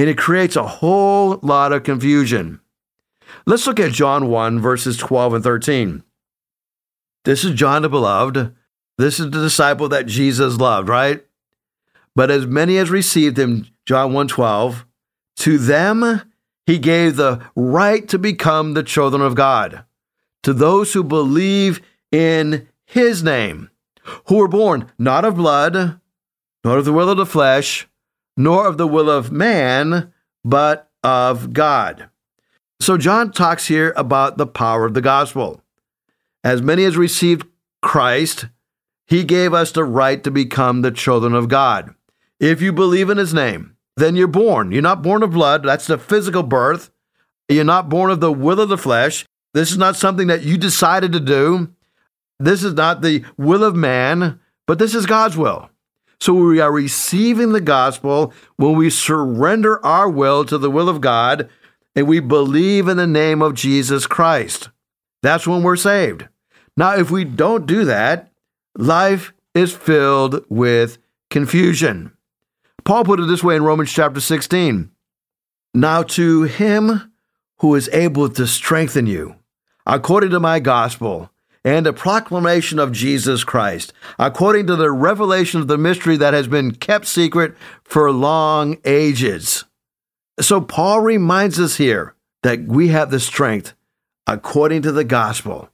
and 0.00 0.08
it 0.08 0.16
creates 0.16 0.56
a 0.56 0.66
whole 0.66 1.38
lot 1.42 1.74
of 1.74 1.82
confusion. 1.82 2.58
Let's 3.44 3.66
look 3.66 3.78
at 3.78 3.92
John 3.92 4.30
1, 4.30 4.58
verses 4.58 4.96
12 4.96 5.34
and 5.34 5.44
13. 5.44 6.02
This 7.26 7.44
is 7.44 7.52
John 7.52 7.82
the 7.82 7.90
Beloved. 7.90 8.56
This 8.96 9.20
is 9.20 9.26
the 9.26 9.42
disciple 9.42 9.90
that 9.90 10.06
Jesus 10.06 10.56
loved, 10.56 10.88
right? 10.88 11.22
But 12.16 12.30
as 12.30 12.46
many 12.46 12.78
as 12.78 12.88
received 12.88 13.38
him, 13.38 13.66
John 13.84 14.14
1 14.14 14.28
12, 14.28 14.86
to 15.40 15.58
them 15.58 16.22
he 16.64 16.78
gave 16.78 17.16
the 17.16 17.44
right 17.54 18.08
to 18.08 18.18
become 18.18 18.72
the 18.72 18.82
children 18.82 19.20
of 19.20 19.34
God, 19.34 19.84
to 20.44 20.54
those 20.54 20.94
who 20.94 21.04
believe 21.04 21.82
in 22.10 22.68
his 22.86 23.22
name, 23.22 23.68
who 24.28 24.36
were 24.36 24.48
born 24.48 24.90
not 24.98 25.26
of 25.26 25.36
blood, 25.36 26.00
nor 26.64 26.78
of 26.78 26.86
the 26.86 26.92
will 26.94 27.10
of 27.10 27.18
the 27.18 27.26
flesh, 27.26 27.86
nor 28.42 28.66
of 28.66 28.78
the 28.78 28.86
will 28.86 29.10
of 29.10 29.30
man, 29.30 30.12
but 30.44 30.90
of 31.04 31.52
God. 31.52 32.08
So 32.80 32.96
John 32.96 33.30
talks 33.30 33.66
here 33.66 33.92
about 33.96 34.38
the 34.38 34.46
power 34.46 34.86
of 34.86 34.94
the 34.94 35.02
gospel. 35.02 35.62
As 36.42 36.62
many 36.62 36.84
as 36.84 36.96
received 36.96 37.46
Christ, 37.82 38.46
he 39.06 39.24
gave 39.24 39.52
us 39.52 39.72
the 39.72 39.84
right 39.84 40.24
to 40.24 40.30
become 40.30 40.80
the 40.80 40.90
children 40.90 41.34
of 41.34 41.48
God. 41.48 41.94
If 42.38 42.62
you 42.62 42.72
believe 42.72 43.10
in 43.10 43.18
his 43.18 43.34
name, 43.34 43.76
then 43.96 44.16
you're 44.16 44.26
born. 44.26 44.72
You're 44.72 44.80
not 44.80 45.02
born 45.02 45.22
of 45.22 45.32
blood, 45.32 45.62
that's 45.62 45.86
the 45.86 45.98
physical 45.98 46.42
birth. 46.42 46.90
You're 47.48 47.64
not 47.64 47.90
born 47.90 48.10
of 48.10 48.20
the 48.20 48.32
will 48.32 48.60
of 48.60 48.70
the 48.70 48.78
flesh. 48.78 49.26
This 49.52 49.70
is 49.70 49.76
not 49.76 49.96
something 49.96 50.28
that 50.28 50.44
you 50.44 50.56
decided 50.56 51.12
to 51.12 51.20
do. 51.20 51.74
This 52.38 52.62
is 52.62 52.72
not 52.72 53.02
the 53.02 53.24
will 53.36 53.64
of 53.64 53.74
man, 53.74 54.40
but 54.66 54.78
this 54.78 54.94
is 54.94 55.04
God's 55.04 55.36
will. 55.36 55.68
So 56.20 56.34
we 56.34 56.60
are 56.60 56.70
receiving 56.70 57.52
the 57.52 57.62
gospel 57.62 58.32
when 58.56 58.76
we 58.76 58.90
surrender 58.90 59.84
our 59.84 60.08
will 60.08 60.44
to 60.44 60.58
the 60.58 60.70
will 60.70 60.88
of 60.88 61.00
God 61.00 61.48
and 61.96 62.06
we 62.06 62.20
believe 62.20 62.88
in 62.88 62.98
the 62.98 63.06
name 63.06 63.40
of 63.40 63.54
Jesus 63.54 64.06
Christ. 64.06 64.68
That's 65.22 65.46
when 65.46 65.62
we're 65.62 65.76
saved. 65.76 66.28
Now, 66.76 66.94
if 66.96 67.10
we 67.10 67.24
don't 67.24 67.66
do 67.66 67.84
that, 67.86 68.30
life 68.76 69.32
is 69.54 69.74
filled 69.74 70.44
with 70.48 70.98
confusion. 71.30 72.12
Paul 72.84 73.04
put 73.04 73.20
it 73.20 73.26
this 73.26 73.42
way 73.42 73.56
in 73.56 73.62
Romans 73.62 73.92
chapter 73.92 74.20
16 74.20 74.90
Now 75.74 76.02
to 76.02 76.42
him 76.44 77.12
who 77.58 77.74
is 77.74 77.88
able 77.92 78.28
to 78.30 78.46
strengthen 78.46 79.06
you, 79.06 79.36
according 79.86 80.30
to 80.30 80.40
my 80.40 80.60
gospel, 80.60 81.30
and 81.64 81.86
a 81.86 81.92
proclamation 81.92 82.78
of 82.78 82.92
Jesus 82.92 83.44
Christ, 83.44 83.92
according 84.18 84.66
to 84.68 84.76
the 84.76 84.90
revelation 84.90 85.60
of 85.60 85.68
the 85.68 85.78
mystery 85.78 86.16
that 86.16 86.34
has 86.34 86.48
been 86.48 86.72
kept 86.72 87.06
secret 87.06 87.54
for 87.84 88.10
long 88.10 88.78
ages 88.84 89.64
so 90.40 90.60
Paul 90.60 91.00
reminds 91.00 91.60
us 91.60 91.76
here 91.76 92.14
that 92.42 92.64
we 92.64 92.88
have 92.88 93.10
the 93.10 93.20
strength 93.20 93.74
according 94.26 94.82
to 94.82 94.92
the 94.92 95.04
gospel. 95.04 95.68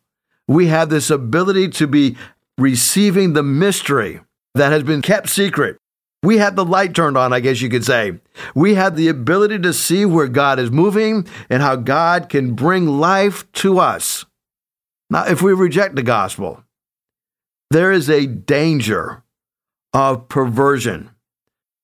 We 0.48 0.66
have 0.68 0.88
this 0.88 1.10
ability 1.10 1.68
to 1.70 1.86
be 1.86 2.16
receiving 2.58 3.32
the 3.32 3.42
mystery 3.42 4.20
that 4.54 4.72
has 4.72 4.82
been 4.82 5.02
kept 5.02 5.28
secret. 5.28 5.78
We 6.22 6.38
have 6.38 6.56
the 6.56 6.64
light 6.64 6.94
turned 6.94 7.16
on, 7.16 7.32
I 7.32 7.40
guess 7.40 7.60
you 7.60 7.68
could 7.68 7.84
say. 7.84 8.18
We 8.54 8.74
have 8.74 8.96
the 8.96 9.08
ability 9.08 9.60
to 9.60 9.72
see 9.72 10.04
where 10.04 10.28
God 10.28 10.58
is 10.58 10.70
moving 10.70 11.26
and 11.48 11.62
how 11.62 11.76
God 11.76 12.28
can 12.28 12.54
bring 12.54 12.86
life 12.86 13.50
to 13.54 13.78
us. 13.78 14.24
Now, 15.10 15.26
if 15.26 15.42
we 15.42 15.52
reject 15.52 15.94
the 15.94 16.02
gospel, 16.02 16.64
there 17.70 17.92
is 17.92 18.10
a 18.10 18.26
danger 18.26 19.22
of 19.92 20.28
perversion. 20.28 21.10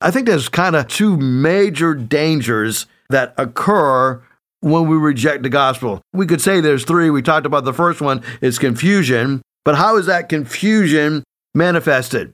I 0.01 0.11
think 0.11 0.27
there's 0.27 0.49
kind 0.49 0.75
of 0.75 0.89
two 0.89 1.17
major 1.17 1.95
dangers 1.95 2.87
that 3.11 3.35
occur 3.39 4.23
when 4.61 4.89
we 4.89 4.97
reject 4.97 5.43
the 5.43 5.49
gospel. 5.49 6.03
We 6.13 6.27
could 6.27 6.41
say 6.41 6.61
there's 6.61 6.85
three. 6.85 7.11
We 7.11 7.23
talked 7.23 7.47
about 7.47 7.65
the 7.65 7.73
first 7.73 8.01
one 8.01 8.23
is 8.41 8.59
confusion, 8.59 9.43
but 9.65 9.77
how 9.77 9.97
is 9.97 10.07
that 10.07 10.29
confusion 10.29 11.25
manifested? 11.55 12.33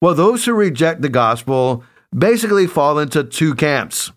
Well, 0.00 0.14
those 0.14 0.44
who 0.44 0.52
reject 0.52 1.02
the 1.02 1.08
gospel 1.08 1.84
basically 2.16 2.66
fall 2.66 2.98
into 2.98 3.24
two 3.24 3.54
camps. 3.54 4.12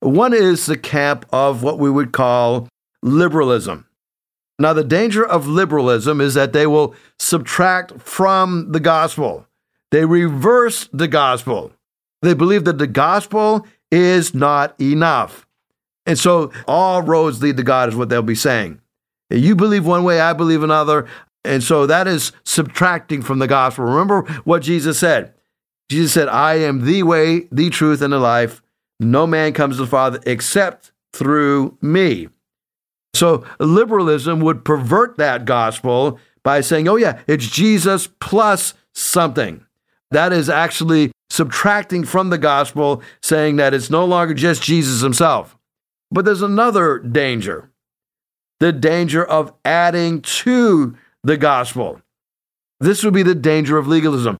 One 0.00 0.34
is 0.34 0.66
the 0.66 0.76
camp 0.76 1.26
of 1.32 1.62
what 1.62 1.78
we 1.78 1.90
would 1.90 2.12
call 2.12 2.68
liberalism. 3.02 3.86
Now, 4.62 4.72
the 4.72 4.84
danger 4.84 5.26
of 5.26 5.48
liberalism 5.48 6.20
is 6.20 6.34
that 6.34 6.52
they 6.52 6.68
will 6.68 6.94
subtract 7.18 8.00
from 8.00 8.70
the 8.70 8.78
gospel, 8.78 9.48
they 9.90 10.04
reverse 10.04 10.88
the 10.92 11.08
gospel. 11.08 11.72
They 12.22 12.34
believe 12.34 12.64
that 12.66 12.78
the 12.78 12.86
gospel 12.86 13.66
is 13.90 14.32
not 14.32 14.80
enough. 14.80 15.44
And 16.06 16.16
so 16.16 16.52
all 16.68 17.02
roads 17.02 17.42
lead 17.42 17.56
to 17.56 17.64
God, 17.64 17.88
is 17.88 17.96
what 17.96 18.08
they'll 18.08 18.22
be 18.22 18.36
saying. 18.36 18.80
You 19.30 19.56
believe 19.56 19.84
one 19.84 20.04
way, 20.04 20.20
I 20.20 20.32
believe 20.32 20.62
another. 20.62 21.08
And 21.44 21.64
so 21.64 21.84
that 21.86 22.06
is 22.06 22.30
subtracting 22.44 23.22
from 23.22 23.40
the 23.40 23.48
gospel. 23.48 23.86
Remember 23.86 24.22
what 24.44 24.62
Jesus 24.62 24.96
said. 24.96 25.34
Jesus 25.90 26.12
said, 26.12 26.28
I 26.28 26.54
am 26.54 26.84
the 26.84 27.02
way, 27.02 27.48
the 27.50 27.68
truth, 27.68 28.00
and 28.00 28.12
the 28.12 28.20
life. 28.20 28.62
No 29.00 29.26
man 29.26 29.54
comes 29.54 29.74
to 29.76 29.82
the 29.82 29.88
Father 29.88 30.20
except 30.24 30.92
through 31.12 31.76
me. 31.82 32.28
So 33.14 33.44
liberalism 33.58 34.40
would 34.40 34.64
pervert 34.64 35.16
that 35.18 35.44
gospel 35.44 36.18
by 36.42 36.60
saying, 36.60 36.88
oh, 36.88 36.96
yeah, 36.96 37.20
it's 37.26 37.46
Jesus 37.46 38.08
plus 38.20 38.74
something. 38.94 39.64
That 40.10 40.32
is 40.32 40.48
actually 40.48 41.12
subtracting 41.30 42.04
from 42.04 42.30
the 42.30 42.38
gospel, 42.38 43.02
saying 43.22 43.56
that 43.56 43.74
it's 43.74 43.90
no 43.90 44.04
longer 44.04 44.34
just 44.34 44.62
Jesus 44.62 45.00
himself. 45.00 45.56
But 46.10 46.24
there's 46.24 46.42
another 46.42 46.98
danger 46.98 47.70
the 48.60 48.72
danger 48.72 49.24
of 49.24 49.52
adding 49.64 50.22
to 50.22 50.96
the 51.24 51.36
gospel. 51.36 52.00
This 52.78 53.02
would 53.02 53.12
be 53.12 53.24
the 53.24 53.34
danger 53.34 53.76
of 53.76 53.88
legalism. 53.88 54.36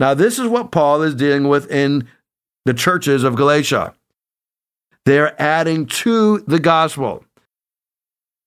Now, 0.00 0.12
this 0.12 0.40
is 0.40 0.48
what 0.48 0.72
Paul 0.72 1.02
is 1.02 1.14
dealing 1.14 1.46
with 1.46 1.70
in 1.70 2.08
the 2.64 2.74
churches 2.74 3.22
of 3.22 3.36
Galatia. 3.36 3.94
They're 5.04 5.40
adding 5.40 5.86
to 5.86 6.40
the 6.40 6.58
gospel. 6.58 7.23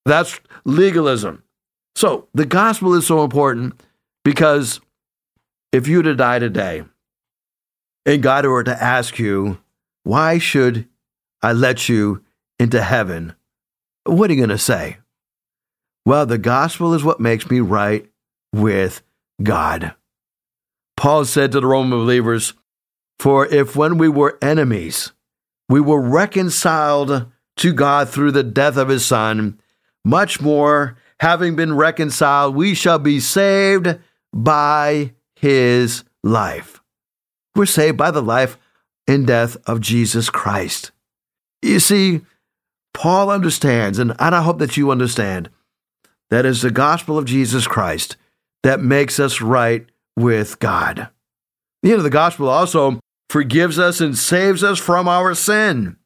That's 0.07 0.39
legalism. 0.63 1.43
So, 1.95 2.29
the 2.33 2.45
gospel 2.45 2.93
is 2.93 3.05
so 3.05 3.25
important 3.25 3.81
because 4.23 4.79
if 5.73 5.87
you 5.89 5.97
were 5.97 6.03
to 6.03 6.15
die 6.15 6.39
today, 6.39 6.83
and 8.05 8.23
God 8.23 8.45
were 8.45 8.63
to 8.63 8.81
ask 8.83 9.19
you, 9.19 9.59
why 10.03 10.37
should 10.37 10.87
I 11.41 11.51
let 11.51 11.89
you 11.89 12.23
into 12.57 12.81
heaven? 12.81 13.35
What 14.05 14.29
are 14.29 14.33
you 14.33 14.39
going 14.39 14.49
to 14.49 14.57
say? 14.57 14.99
Well, 16.05 16.25
the 16.25 16.37
gospel 16.37 16.93
is 16.93 17.03
what 17.03 17.19
makes 17.19 17.49
me 17.49 17.59
right 17.59 18.09
with 18.53 19.01
God. 19.43 19.93
Paul 20.95 21.25
said 21.25 21.51
to 21.51 21.59
the 21.59 21.67
Roman 21.67 21.99
believers, 21.99 22.53
For 23.19 23.45
if 23.45 23.75
when 23.75 23.97
we 23.97 24.07
were 24.07 24.37
enemies, 24.41 25.11
we 25.67 25.81
were 25.81 25.99
reconciled 25.99 27.25
to 27.57 27.73
God 27.73 28.07
through 28.07 28.31
the 28.31 28.43
death 28.43 28.77
of 28.77 28.87
his 28.87 29.05
Son, 29.05 29.59
much 30.05 30.41
more, 30.41 30.97
having 31.19 31.55
been 31.55 31.75
reconciled, 31.75 32.55
we 32.55 32.73
shall 32.73 32.99
be 32.99 33.19
saved 33.19 33.99
by 34.33 35.13
his 35.35 36.03
life. 36.23 36.81
We're 37.55 37.65
saved 37.65 37.97
by 37.97 38.11
the 38.11 38.21
life 38.21 38.57
and 39.07 39.25
death 39.25 39.57
of 39.65 39.81
Jesus 39.81 40.29
Christ. 40.29 40.91
You 41.61 41.79
see, 41.79 42.21
Paul 42.93 43.29
understands, 43.29 43.99
and 43.99 44.13
I 44.19 44.41
hope 44.41 44.59
that 44.59 44.77
you 44.77 44.91
understand, 44.91 45.49
that 46.29 46.45
is 46.45 46.61
the 46.61 46.71
gospel 46.71 47.17
of 47.17 47.25
Jesus 47.25 47.67
Christ 47.67 48.17
that 48.63 48.79
makes 48.79 49.19
us 49.19 49.41
right 49.41 49.85
with 50.15 50.59
God. 50.59 51.09
The 51.83 51.89
end 51.89 51.99
of 51.99 52.03
the 52.03 52.09
gospel 52.09 52.49
also 52.49 52.99
forgives 53.29 53.77
us 53.77 54.01
and 54.01 54.17
saves 54.17 54.63
us 54.63 54.79
from 54.79 55.07
our 55.07 55.33
sin. 55.33 55.97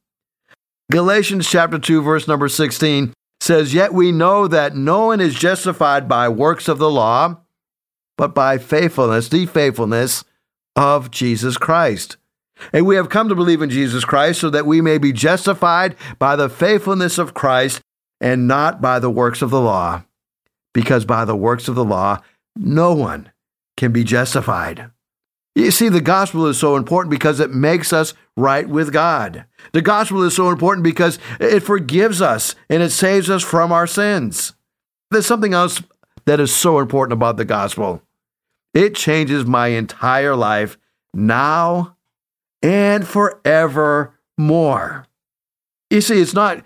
Galatians 0.92 1.50
chapter 1.50 1.80
2 1.80 2.02
verse 2.02 2.28
number 2.28 2.50
16 2.50 3.14
says, 3.52 3.74
"Yet 3.74 3.94
we 3.94 4.12
know 4.12 4.48
that 4.48 4.76
no 4.76 5.08
one 5.08 5.20
is 5.20 5.36
justified 5.36 6.08
by 6.08 6.30
works 6.30 6.68
of 6.68 6.78
the 6.78 6.90
law, 6.90 7.38
but 8.18 8.34
by 8.34 8.58
faithfulness, 8.58 9.28
the 9.28 9.46
faithfulness 9.46 10.24
of 10.76 11.12
Jesus 11.12 11.58
Christ. 11.58 12.18
And 12.72 12.86
we 12.86 12.96
have 12.96 13.10
come 13.10 13.28
to 13.30 13.36
believe 13.36 13.62
in 13.62 13.70
Jesus 13.70 14.06
Christ 14.06 14.40
so 14.40 14.50
that 14.52 14.66
we 14.66 14.80
may 14.80 14.98
be 14.98 15.12
justified 15.12 15.96
by 16.20 16.36
the 16.36 16.48
faithfulness 16.48 17.18
of 17.18 17.34
Christ 17.34 17.82
and 18.22 18.48
not 18.48 18.82
by 18.82 19.00
the 19.00 19.10
works 19.10 19.42
of 19.42 19.50
the 19.50 19.60
law, 19.60 20.04
because 20.74 21.04
by 21.04 21.26
the 21.26 21.36
works 21.36 21.68
of 21.68 21.76
the 21.76 21.84
law, 21.84 22.20
no 22.56 22.94
one 22.94 23.32
can 23.76 23.92
be 23.92 24.04
justified. 24.04 24.92
You 25.54 25.72
see, 25.72 25.90
the 25.90 26.02
gospel 26.02 26.48
is 26.48 26.58
so 26.58 26.78
important 26.78 27.12
because 27.12 27.40
it 27.40 27.52
makes 27.52 27.92
us 27.92 28.14
right 28.38 28.68
with 28.68 28.94
God. 28.94 29.46
The 29.74 29.82
gospel 29.82 30.24
is 30.24 30.36
so 30.36 30.50
important 30.50 30.84
because 30.84 31.20
it 31.40 31.60
forgives 31.62 32.22
us 32.22 32.56
and 32.70 32.82
it 32.82 32.92
saves 32.92 33.30
us 33.30 33.44
from 33.44 33.72
our 33.72 33.88
sins. 33.88 34.54
There's 35.10 35.26
something 35.26 35.54
else 35.54 35.84
that 36.26 36.40
is 36.40 36.56
so 36.56 36.80
important 36.80 37.14
about 37.14 37.36
the 37.36 37.46
gospel. 37.46 38.02
It 38.74 38.96
changes 38.96 39.46
my 39.46 39.68
entire 39.68 40.36
life 40.36 40.78
now 41.14 41.98
and 42.62 43.06
forevermore. 43.06 44.16
You 45.90 46.00
see, 46.00 46.22
it's 46.22 46.34
not 46.34 46.64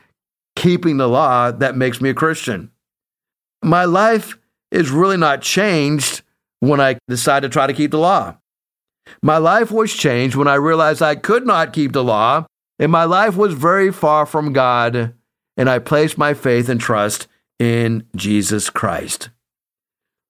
keeping 0.55 0.97
the 0.97 1.09
law 1.09 1.49
that 1.49 1.75
makes 1.75 1.99
me 1.99 2.09
a 2.09 2.13
Christian. 2.13 2.69
My 3.63 3.85
life 3.85 4.37
is 4.69 4.91
really 4.91 5.17
not 5.17 5.41
changed 5.41 6.21
when 6.59 6.79
I 6.79 6.99
decide 7.07 7.41
to 7.41 7.49
try 7.49 7.65
to 7.65 7.73
keep 7.73 7.89
the 7.89 7.97
law. 7.97 8.37
My 9.21 9.37
life 9.37 9.71
was 9.71 9.93
changed 9.93 10.35
when 10.35 10.47
I 10.47 10.55
realized 10.55 11.01
I 11.01 11.15
could 11.15 11.45
not 11.45 11.73
keep 11.73 11.93
the 11.93 12.03
law, 12.03 12.45
and 12.79 12.91
my 12.91 13.03
life 13.05 13.35
was 13.35 13.53
very 13.53 13.91
far 13.91 14.25
from 14.25 14.53
God, 14.53 15.13
and 15.57 15.69
I 15.69 15.79
placed 15.79 16.17
my 16.17 16.33
faith 16.33 16.69
and 16.69 16.79
trust 16.79 17.27
in 17.59 18.05
Jesus 18.15 18.69
Christ. 18.69 19.29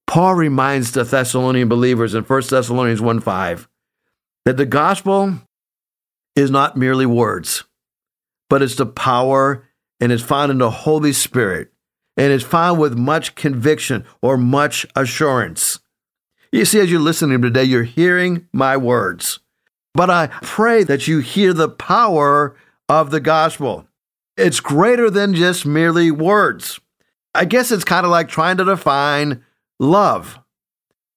Paul 0.07 0.35
reminds 0.35 0.91
the 0.91 1.03
Thessalonian 1.03 1.67
believers 1.67 2.13
in 2.13 2.23
1 2.23 2.41
Thessalonians 2.49 3.01
1 3.01 3.19
5 3.19 3.67
that 4.45 4.57
the 4.57 4.65
gospel 4.65 5.39
is 6.35 6.51
not 6.51 6.77
merely 6.77 7.05
words, 7.05 7.63
but 8.49 8.61
it's 8.61 8.75
the 8.75 8.85
power 8.85 9.67
and 9.99 10.11
is 10.11 10.21
found 10.21 10.51
in 10.51 10.59
the 10.59 10.69
Holy 10.69 11.13
Spirit 11.13 11.71
and 12.15 12.31
is 12.31 12.43
found 12.43 12.79
with 12.79 12.97
much 12.97 13.35
conviction 13.35 14.05
or 14.21 14.37
much 14.37 14.85
assurance. 14.95 15.79
You 16.55 16.63
see, 16.63 16.79
as 16.79 16.89
you're 16.89 17.01
listening 17.01 17.41
today, 17.41 17.65
you're 17.65 17.83
hearing 17.83 18.47
my 18.53 18.77
words. 18.77 19.39
But 19.93 20.09
I 20.09 20.27
pray 20.41 20.85
that 20.85 21.05
you 21.05 21.19
hear 21.19 21.51
the 21.51 21.67
power 21.67 22.55
of 22.87 23.11
the 23.11 23.19
gospel. 23.19 23.89
It's 24.37 24.61
greater 24.61 25.09
than 25.09 25.33
just 25.33 25.65
merely 25.65 26.11
words. 26.11 26.79
I 27.33 27.43
guess 27.43 27.73
it's 27.73 27.83
kind 27.83 28.05
of 28.05 28.11
like 28.13 28.29
trying 28.29 28.55
to 28.55 28.63
define 28.63 29.43
love. 29.81 30.39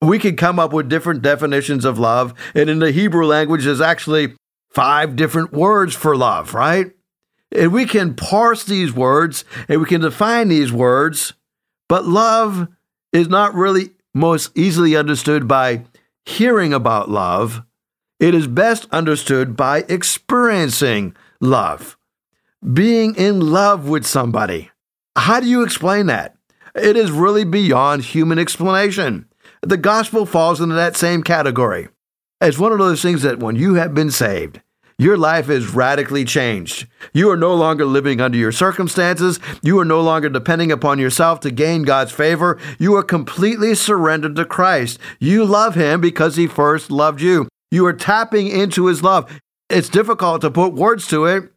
We 0.02 0.18
could 0.18 0.38
come 0.38 0.58
up 0.58 0.72
with 0.72 0.88
different 0.88 1.22
definitions 1.22 1.84
of 1.84 2.00
love, 2.00 2.34
and 2.56 2.68
in 2.68 2.80
the 2.80 2.90
Hebrew 2.90 3.24
language, 3.24 3.62
there's 3.62 3.80
actually 3.80 4.34
five 4.70 5.14
different 5.14 5.52
words 5.52 5.94
for 5.94 6.16
love, 6.16 6.52
right? 6.52 6.90
And 7.52 7.72
we 7.72 7.86
can 7.86 8.14
parse 8.14 8.64
these 8.64 8.92
words 8.92 9.44
and 9.68 9.80
we 9.80 9.86
can 9.86 10.00
define 10.00 10.48
these 10.48 10.72
words, 10.72 11.34
but 11.88 12.04
love 12.04 12.66
is 13.12 13.28
not 13.28 13.54
really 13.54 13.90
most 14.18 14.50
easily 14.56 14.96
understood 14.96 15.48
by 15.48 15.84
hearing 16.26 16.74
about 16.74 17.10
love. 17.10 17.62
It 18.20 18.34
is 18.34 18.46
best 18.46 18.86
understood 18.90 19.56
by 19.56 19.84
experiencing 19.88 21.14
love, 21.40 21.96
being 22.72 23.14
in 23.14 23.40
love 23.40 23.88
with 23.88 24.04
somebody. 24.04 24.70
How 25.16 25.40
do 25.40 25.46
you 25.46 25.62
explain 25.62 26.06
that? 26.06 26.36
It 26.74 26.96
is 26.96 27.10
really 27.10 27.44
beyond 27.44 28.02
human 28.02 28.38
explanation. 28.38 29.26
The 29.62 29.76
gospel 29.76 30.26
falls 30.26 30.60
into 30.60 30.74
that 30.74 30.96
same 30.96 31.22
category. 31.22 31.88
It's 32.40 32.58
one 32.58 32.72
of 32.72 32.78
those 32.78 33.02
things 33.02 33.22
that 33.22 33.40
when 33.40 33.56
you 33.56 33.74
have 33.74 33.94
been 33.94 34.10
saved, 34.10 34.60
your 34.98 35.16
life 35.16 35.48
is 35.48 35.74
radically 35.74 36.24
changed. 36.24 36.88
You 37.12 37.30
are 37.30 37.36
no 37.36 37.54
longer 37.54 37.84
living 37.84 38.20
under 38.20 38.36
your 38.36 38.50
circumstances. 38.50 39.38
You 39.62 39.78
are 39.78 39.84
no 39.84 40.00
longer 40.00 40.28
depending 40.28 40.72
upon 40.72 40.98
yourself 40.98 41.38
to 41.40 41.52
gain 41.52 41.82
God's 41.82 42.10
favor. 42.10 42.58
You 42.80 42.96
are 42.96 43.04
completely 43.04 43.76
surrendered 43.76 44.34
to 44.36 44.44
Christ. 44.44 44.98
You 45.20 45.44
love 45.44 45.76
Him 45.76 46.00
because 46.00 46.34
He 46.34 46.48
first 46.48 46.90
loved 46.90 47.20
you. 47.20 47.48
You 47.70 47.86
are 47.86 47.92
tapping 47.92 48.48
into 48.48 48.86
His 48.86 49.02
love. 49.02 49.40
It's 49.70 49.88
difficult 49.88 50.40
to 50.40 50.50
put 50.50 50.74
words 50.74 51.06
to 51.08 51.26
it, 51.26 51.52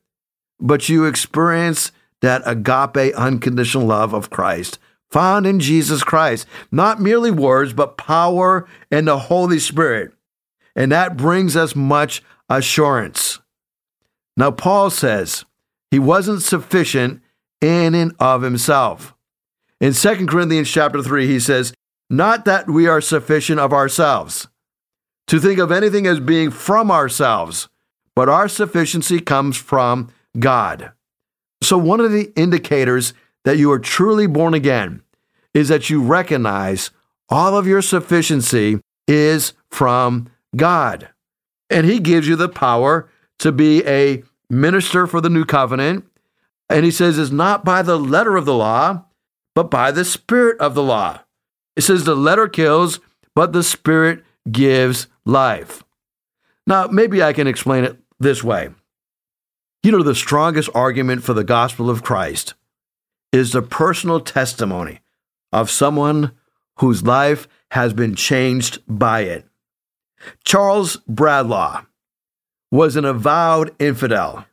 but 0.60 0.88
you 0.88 1.06
experience 1.06 1.92
that 2.22 2.44
agape, 2.46 3.16
unconditional 3.16 3.88
love 3.88 4.14
of 4.14 4.30
Christ 4.30 4.78
found 5.12 5.46
in 5.46 5.60
Jesus 5.60 6.04
Christ. 6.04 6.48
Not 6.72 7.02
merely 7.02 7.32
words, 7.32 7.74
but 7.74 7.98
power 7.98 8.68
and 8.90 9.08
the 9.08 9.20
Holy 9.20 9.60
Spirit. 9.60 10.14
And 10.76 10.92
that 10.92 11.18
brings 11.18 11.56
us 11.56 11.76
much 11.76 12.24
assurance. 12.52 13.40
Now, 14.36 14.52
Paul 14.52 14.90
says 14.90 15.46
he 15.90 16.00
wasn't 16.00 16.44
sufficient 16.44 17.22
in 17.62 17.96
and 17.96 18.14
of 18.20 18.42
himself. 18.42 19.16
In 19.80 19.94
2 19.94 20.26
Corinthians 20.28 20.70
chapter 20.70 21.02
3, 21.02 21.28
he 21.28 21.40
says, 21.40 21.74
Not 22.10 22.46
that 22.46 22.70
we 22.70 22.88
are 22.88 23.02
sufficient 23.02 23.60
of 23.60 23.74
ourselves, 23.74 24.48
to 25.28 25.40
think 25.40 25.60
of 25.60 25.72
anything 25.72 26.06
as 26.06 26.20
being 26.20 26.52
from 26.52 26.92
ourselves, 26.92 27.70
but 28.16 28.28
our 28.28 28.50
sufficiency 28.50 29.20
comes 29.22 29.56
from 29.56 30.10
God. 30.38 30.92
So, 31.64 31.78
one 31.78 32.02
of 32.02 32.12
the 32.12 32.34
indicators 32.36 33.14
that 33.46 33.58
you 33.58 33.72
are 33.72 33.80
truly 33.80 34.28
born 34.28 34.54
again 34.54 35.04
is 35.54 35.70
that 35.70 35.90
you 35.90 36.02
recognize 36.02 36.92
all 37.30 37.58
of 37.58 37.66
your 37.68 37.82
sufficiency 37.82 38.80
is 39.08 39.54
from 39.70 40.30
God 40.56 41.11
and 41.72 41.86
he 41.86 42.00
gives 42.00 42.28
you 42.28 42.36
the 42.36 42.50
power 42.50 43.10
to 43.40 43.52
be 43.52 43.86
a 43.88 44.24
minister 44.50 45.08
for 45.08 45.22
the 45.22 45.30
new 45.30 45.46
covenant. 45.46 46.06
And 46.70 46.86
he 46.86 46.92
says 46.92 47.18
it's 47.18 47.32
not 47.32 47.66
by 47.66 47.82
the 47.82 47.98
letter 47.98 48.38
of 48.38 48.46
the 48.46 48.54
law, 48.54 49.06
but 49.56 49.72
by 49.72 49.92
the 49.92 50.06
spirit 50.06 50.60
of 50.60 50.76
the 50.76 50.84
law. 50.84 51.22
It 51.76 51.82
says 51.82 52.04
the 52.04 52.16
letter 52.16 52.48
kills, 52.48 53.00
but 53.34 53.54
the 53.54 53.64
spirit 53.64 54.24
gives 54.50 55.08
life. 55.26 55.84
Now, 56.68 56.88
maybe 56.88 57.24
I 57.24 57.34
can 57.34 57.48
explain 57.48 57.84
it 57.84 57.98
this 58.20 58.44
way. 58.44 58.70
You 59.84 59.92
know, 59.92 60.04
the 60.04 60.16
strongest 60.16 60.70
argument 60.76 61.24
for 61.24 61.34
the 61.34 61.44
gospel 61.44 61.90
of 61.90 62.04
Christ 62.04 62.54
is 63.32 63.52
the 63.52 63.62
personal 63.62 64.20
testimony 64.20 65.00
of 65.52 65.72
someone 65.72 66.32
whose 66.78 67.04
life 67.04 67.48
has 67.72 67.94
been 67.94 68.16
changed 68.16 68.80
by 68.88 69.22
it. 69.22 69.48
Charles 70.44 70.98
Bradlaugh 71.08 71.86
was 72.72 72.96
an 72.96 73.06
avowed 73.06 73.76
infidel, 73.80 74.46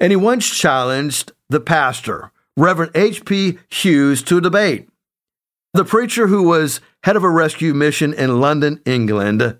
and 0.00 0.12
he 0.12 0.16
once 0.16 0.48
challenged 0.48 1.32
the 1.48 1.60
pastor, 1.60 2.30
Reverend 2.56 2.92
H.P. 2.94 3.58
Hughes, 3.68 4.22
to 4.24 4.40
debate. 4.40 4.88
The 5.74 5.84
preacher, 5.84 6.28
who 6.28 6.44
was 6.44 6.80
head 7.04 7.16
of 7.16 7.24
a 7.24 7.30
rescue 7.30 7.74
mission 7.74 8.12
in 8.12 8.40
London, 8.40 8.80
England, 8.84 9.58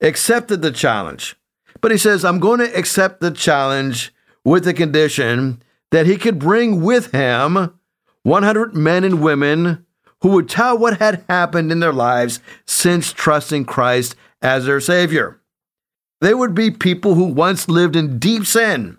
accepted 0.00 0.62
the 0.62 0.72
challenge. 0.72 1.36
But 1.80 1.92
he 1.92 1.98
says, 1.98 2.24
I'm 2.24 2.40
going 2.40 2.60
to 2.60 2.76
accept 2.76 3.20
the 3.20 3.30
challenge 3.30 4.12
with 4.44 4.64
the 4.64 4.74
condition 4.74 5.62
that 5.90 6.06
he 6.06 6.16
could 6.16 6.38
bring 6.38 6.82
with 6.82 7.12
him 7.12 7.78
100 8.22 8.74
men 8.74 9.04
and 9.04 9.22
women 9.22 9.86
who 10.22 10.30
would 10.30 10.48
tell 10.48 10.76
what 10.76 10.98
had 10.98 11.24
happened 11.28 11.72
in 11.72 11.80
their 11.80 11.92
lives 11.92 12.40
since 12.66 13.12
trusting 13.12 13.64
Christ 13.64 14.14
as 14.42 14.66
their 14.66 14.80
Savior. 14.80 15.40
They 16.20 16.34
would 16.34 16.54
be 16.54 16.70
people 16.70 17.14
who 17.14 17.24
once 17.24 17.68
lived 17.68 17.96
in 17.96 18.18
deep 18.18 18.46
sin, 18.46 18.98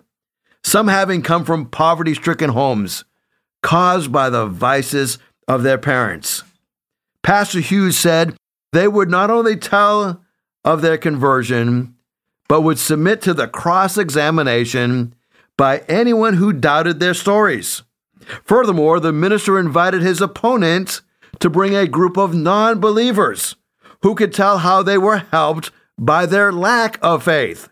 some 0.64 0.88
having 0.88 1.22
come 1.22 1.44
from 1.44 1.66
poverty 1.66 2.14
stricken 2.14 2.50
homes 2.50 3.04
caused 3.62 4.10
by 4.10 4.28
the 4.28 4.46
vices 4.46 5.18
of 5.46 5.62
their 5.62 5.78
parents. 5.78 6.42
Pastor 7.22 7.60
Hughes 7.60 7.96
said 7.96 8.36
they 8.72 8.88
would 8.88 9.08
not 9.08 9.30
only 9.30 9.56
tell 9.56 10.22
of 10.64 10.82
their 10.82 10.98
conversion, 10.98 11.94
but 12.48 12.62
would 12.62 12.78
submit 12.78 13.22
to 13.22 13.34
the 13.34 13.48
cross 13.48 13.96
examination 13.96 15.14
by 15.56 15.78
anyone 15.88 16.34
who 16.34 16.52
doubted 16.52 16.98
their 16.98 17.14
stories. 17.14 17.82
Furthermore, 18.44 19.00
the 19.00 19.12
minister 19.12 19.58
invited 19.58 20.02
his 20.02 20.20
opponent 20.20 21.00
to 21.40 21.50
bring 21.50 21.74
a 21.74 21.86
group 21.86 22.16
of 22.16 22.34
non 22.34 22.80
believers 22.80 23.56
who 24.02 24.14
could 24.14 24.32
tell 24.32 24.58
how 24.58 24.82
they 24.82 24.98
were 24.98 25.18
helped 25.30 25.70
by 25.98 26.26
their 26.26 26.52
lack 26.52 26.98
of 27.02 27.22
faith. 27.22 27.68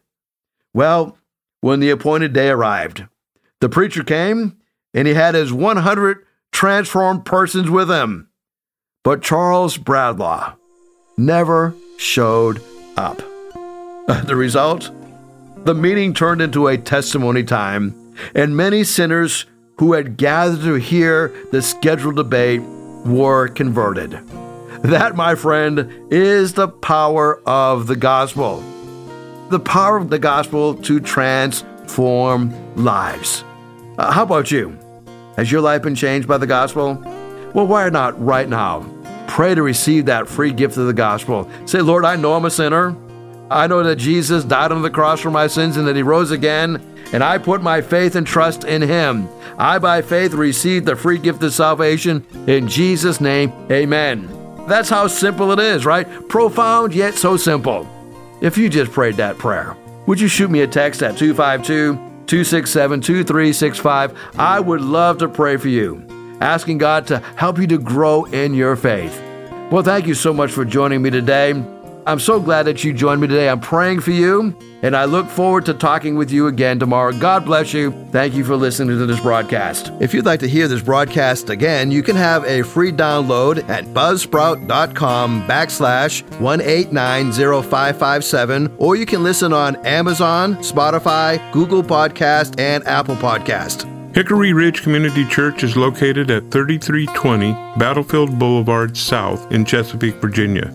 Well, 0.72 1.18
when 1.60 1.80
the 1.80 1.90
appointed 1.90 2.32
day 2.32 2.48
arrived, 2.48 3.04
the 3.60 3.68
preacher 3.68 4.04
came 4.04 4.56
and 4.94 5.06
he 5.06 5.14
had 5.14 5.34
his 5.34 5.52
100 5.52 6.24
transformed 6.52 7.24
persons 7.24 7.70
with 7.70 7.90
him. 7.90 8.28
But 9.02 9.22
Charles 9.22 9.76
Bradlaugh 9.76 10.54
never 11.16 11.74
showed 11.98 12.62
up. 12.96 13.18
the 14.24 14.36
result? 14.36 14.90
The 15.64 15.74
meeting 15.74 16.14
turned 16.14 16.40
into 16.40 16.68
a 16.68 16.78
testimony 16.78 17.44
time, 17.44 18.14
and 18.34 18.56
many 18.56 18.84
sinners 18.84 19.46
who 19.78 19.92
had 19.92 20.16
gathered 20.16 20.62
to 20.62 20.74
hear 20.74 21.34
the 21.52 21.62
scheduled 21.62 22.16
debate 22.16 22.62
were 23.04 23.48
converted. 23.48 24.20
That, 24.82 25.14
my 25.14 25.34
friend, 25.34 26.08
is 26.10 26.54
the 26.54 26.68
power 26.68 27.40
of 27.46 27.86
the 27.86 27.96
gospel. 27.96 28.60
The 29.50 29.60
power 29.60 29.98
of 29.98 30.08
the 30.08 30.18
gospel 30.18 30.74
to 30.74 31.00
transform 31.00 32.74
lives. 32.76 33.44
Uh, 33.98 34.10
how 34.10 34.22
about 34.22 34.50
you? 34.50 34.78
Has 35.36 35.52
your 35.52 35.60
life 35.60 35.82
been 35.82 35.94
changed 35.94 36.26
by 36.26 36.38
the 36.38 36.46
gospel? 36.46 36.94
Well, 37.54 37.66
why 37.66 37.88
not 37.90 38.18
right 38.24 38.48
now? 38.48 38.86
Pray 39.28 39.54
to 39.54 39.62
receive 39.62 40.06
that 40.06 40.28
free 40.28 40.52
gift 40.52 40.76
of 40.78 40.86
the 40.86 40.94
gospel. 40.94 41.50
Say, 41.66 41.82
Lord, 41.82 42.04
I 42.04 42.16
know 42.16 42.34
I'm 42.34 42.46
a 42.46 42.50
sinner. 42.50 42.96
I 43.50 43.66
know 43.66 43.82
that 43.82 43.96
Jesus 43.96 44.44
died 44.44 44.72
on 44.72 44.82
the 44.82 44.90
cross 44.90 45.20
for 45.20 45.30
my 45.30 45.46
sins 45.46 45.76
and 45.76 45.86
that 45.88 45.96
he 45.96 46.02
rose 46.02 46.30
again, 46.30 46.80
and 47.12 47.22
I 47.22 47.36
put 47.38 47.62
my 47.62 47.82
faith 47.82 48.14
and 48.14 48.26
trust 48.26 48.64
in 48.64 48.80
him. 48.80 49.28
I, 49.58 49.78
by 49.78 50.00
faith, 50.02 50.32
received 50.32 50.86
the 50.86 50.96
free 50.96 51.18
gift 51.18 51.42
of 51.42 51.52
salvation. 51.52 52.24
In 52.46 52.68
Jesus' 52.68 53.20
name, 53.20 53.52
amen. 53.70 54.39
That's 54.70 54.88
how 54.88 55.08
simple 55.08 55.50
it 55.50 55.58
is, 55.58 55.84
right? 55.84 56.06
Profound, 56.28 56.94
yet 56.94 57.16
so 57.16 57.36
simple. 57.36 57.88
If 58.40 58.56
you 58.56 58.68
just 58.68 58.92
prayed 58.92 59.16
that 59.16 59.36
prayer, 59.36 59.76
would 60.06 60.20
you 60.20 60.28
shoot 60.28 60.48
me 60.48 60.60
a 60.60 60.66
text 60.68 61.02
at 61.02 61.18
252 61.18 61.94
267 62.26 63.00
2365? 63.00 64.16
I 64.38 64.60
would 64.60 64.80
love 64.80 65.18
to 65.18 65.28
pray 65.28 65.56
for 65.56 65.66
you, 65.66 66.06
asking 66.40 66.78
God 66.78 67.08
to 67.08 67.18
help 67.34 67.58
you 67.58 67.66
to 67.66 67.78
grow 67.78 68.26
in 68.26 68.54
your 68.54 68.76
faith. 68.76 69.20
Well, 69.72 69.82
thank 69.82 70.06
you 70.06 70.14
so 70.14 70.32
much 70.32 70.52
for 70.52 70.64
joining 70.64 71.02
me 71.02 71.10
today. 71.10 71.50
I'm 72.06 72.18
so 72.18 72.40
glad 72.40 72.64
that 72.64 72.82
you 72.82 72.92
joined 72.92 73.20
me 73.20 73.28
today. 73.28 73.48
I'm 73.48 73.60
praying 73.60 74.00
for 74.00 74.10
you, 74.10 74.56
and 74.82 74.96
I 74.96 75.04
look 75.04 75.28
forward 75.28 75.66
to 75.66 75.74
talking 75.74 76.16
with 76.16 76.30
you 76.30 76.46
again 76.46 76.78
tomorrow. 76.78 77.12
God 77.12 77.44
bless 77.44 77.74
you. 77.74 77.92
Thank 78.10 78.34
you 78.34 78.42
for 78.44 78.56
listening 78.56 78.98
to 78.98 79.06
this 79.06 79.20
broadcast. 79.20 79.92
If 80.00 80.14
you'd 80.14 80.24
like 80.24 80.40
to 80.40 80.48
hear 80.48 80.66
this 80.66 80.82
broadcast 80.82 81.50
again, 81.50 81.90
you 81.90 82.02
can 82.02 82.16
have 82.16 82.44
a 82.46 82.62
free 82.62 82.90
download 82.90 83.68
at 83.68 83.84
buzzsprout.com 83.86 85.46
backslash 85.46 86.22
1890557, 86.38 88.74
or 88.78 88.96
you 88.96 89.06
can 89.06 89.22
listen 89.22 89.52
on 89.52 89.76
Amazon, 89.86 90.56
Spotify, 90.56 91.52
Google 91.52 91.82
Podcast, 91.82 92.58
and 92.58 92.84
Apple 92.86 93.16
Podcast. 93.16 93.86
Hickory 94.14 94.52
Ridge 94.52 94.82
Community 94.82 95.24
Church 95.26 95.62
is 95.62 95.76
located 95.76 96.30
at 96.32 96.50
3320 96.50 97.52
Battlefield 97.78 98.36
Boulevard 98.38 98.96
South 98.96 99.52
in 99.52 99.64
Chesapeake, 99.64 100.16
Virginia. 100.16 100.74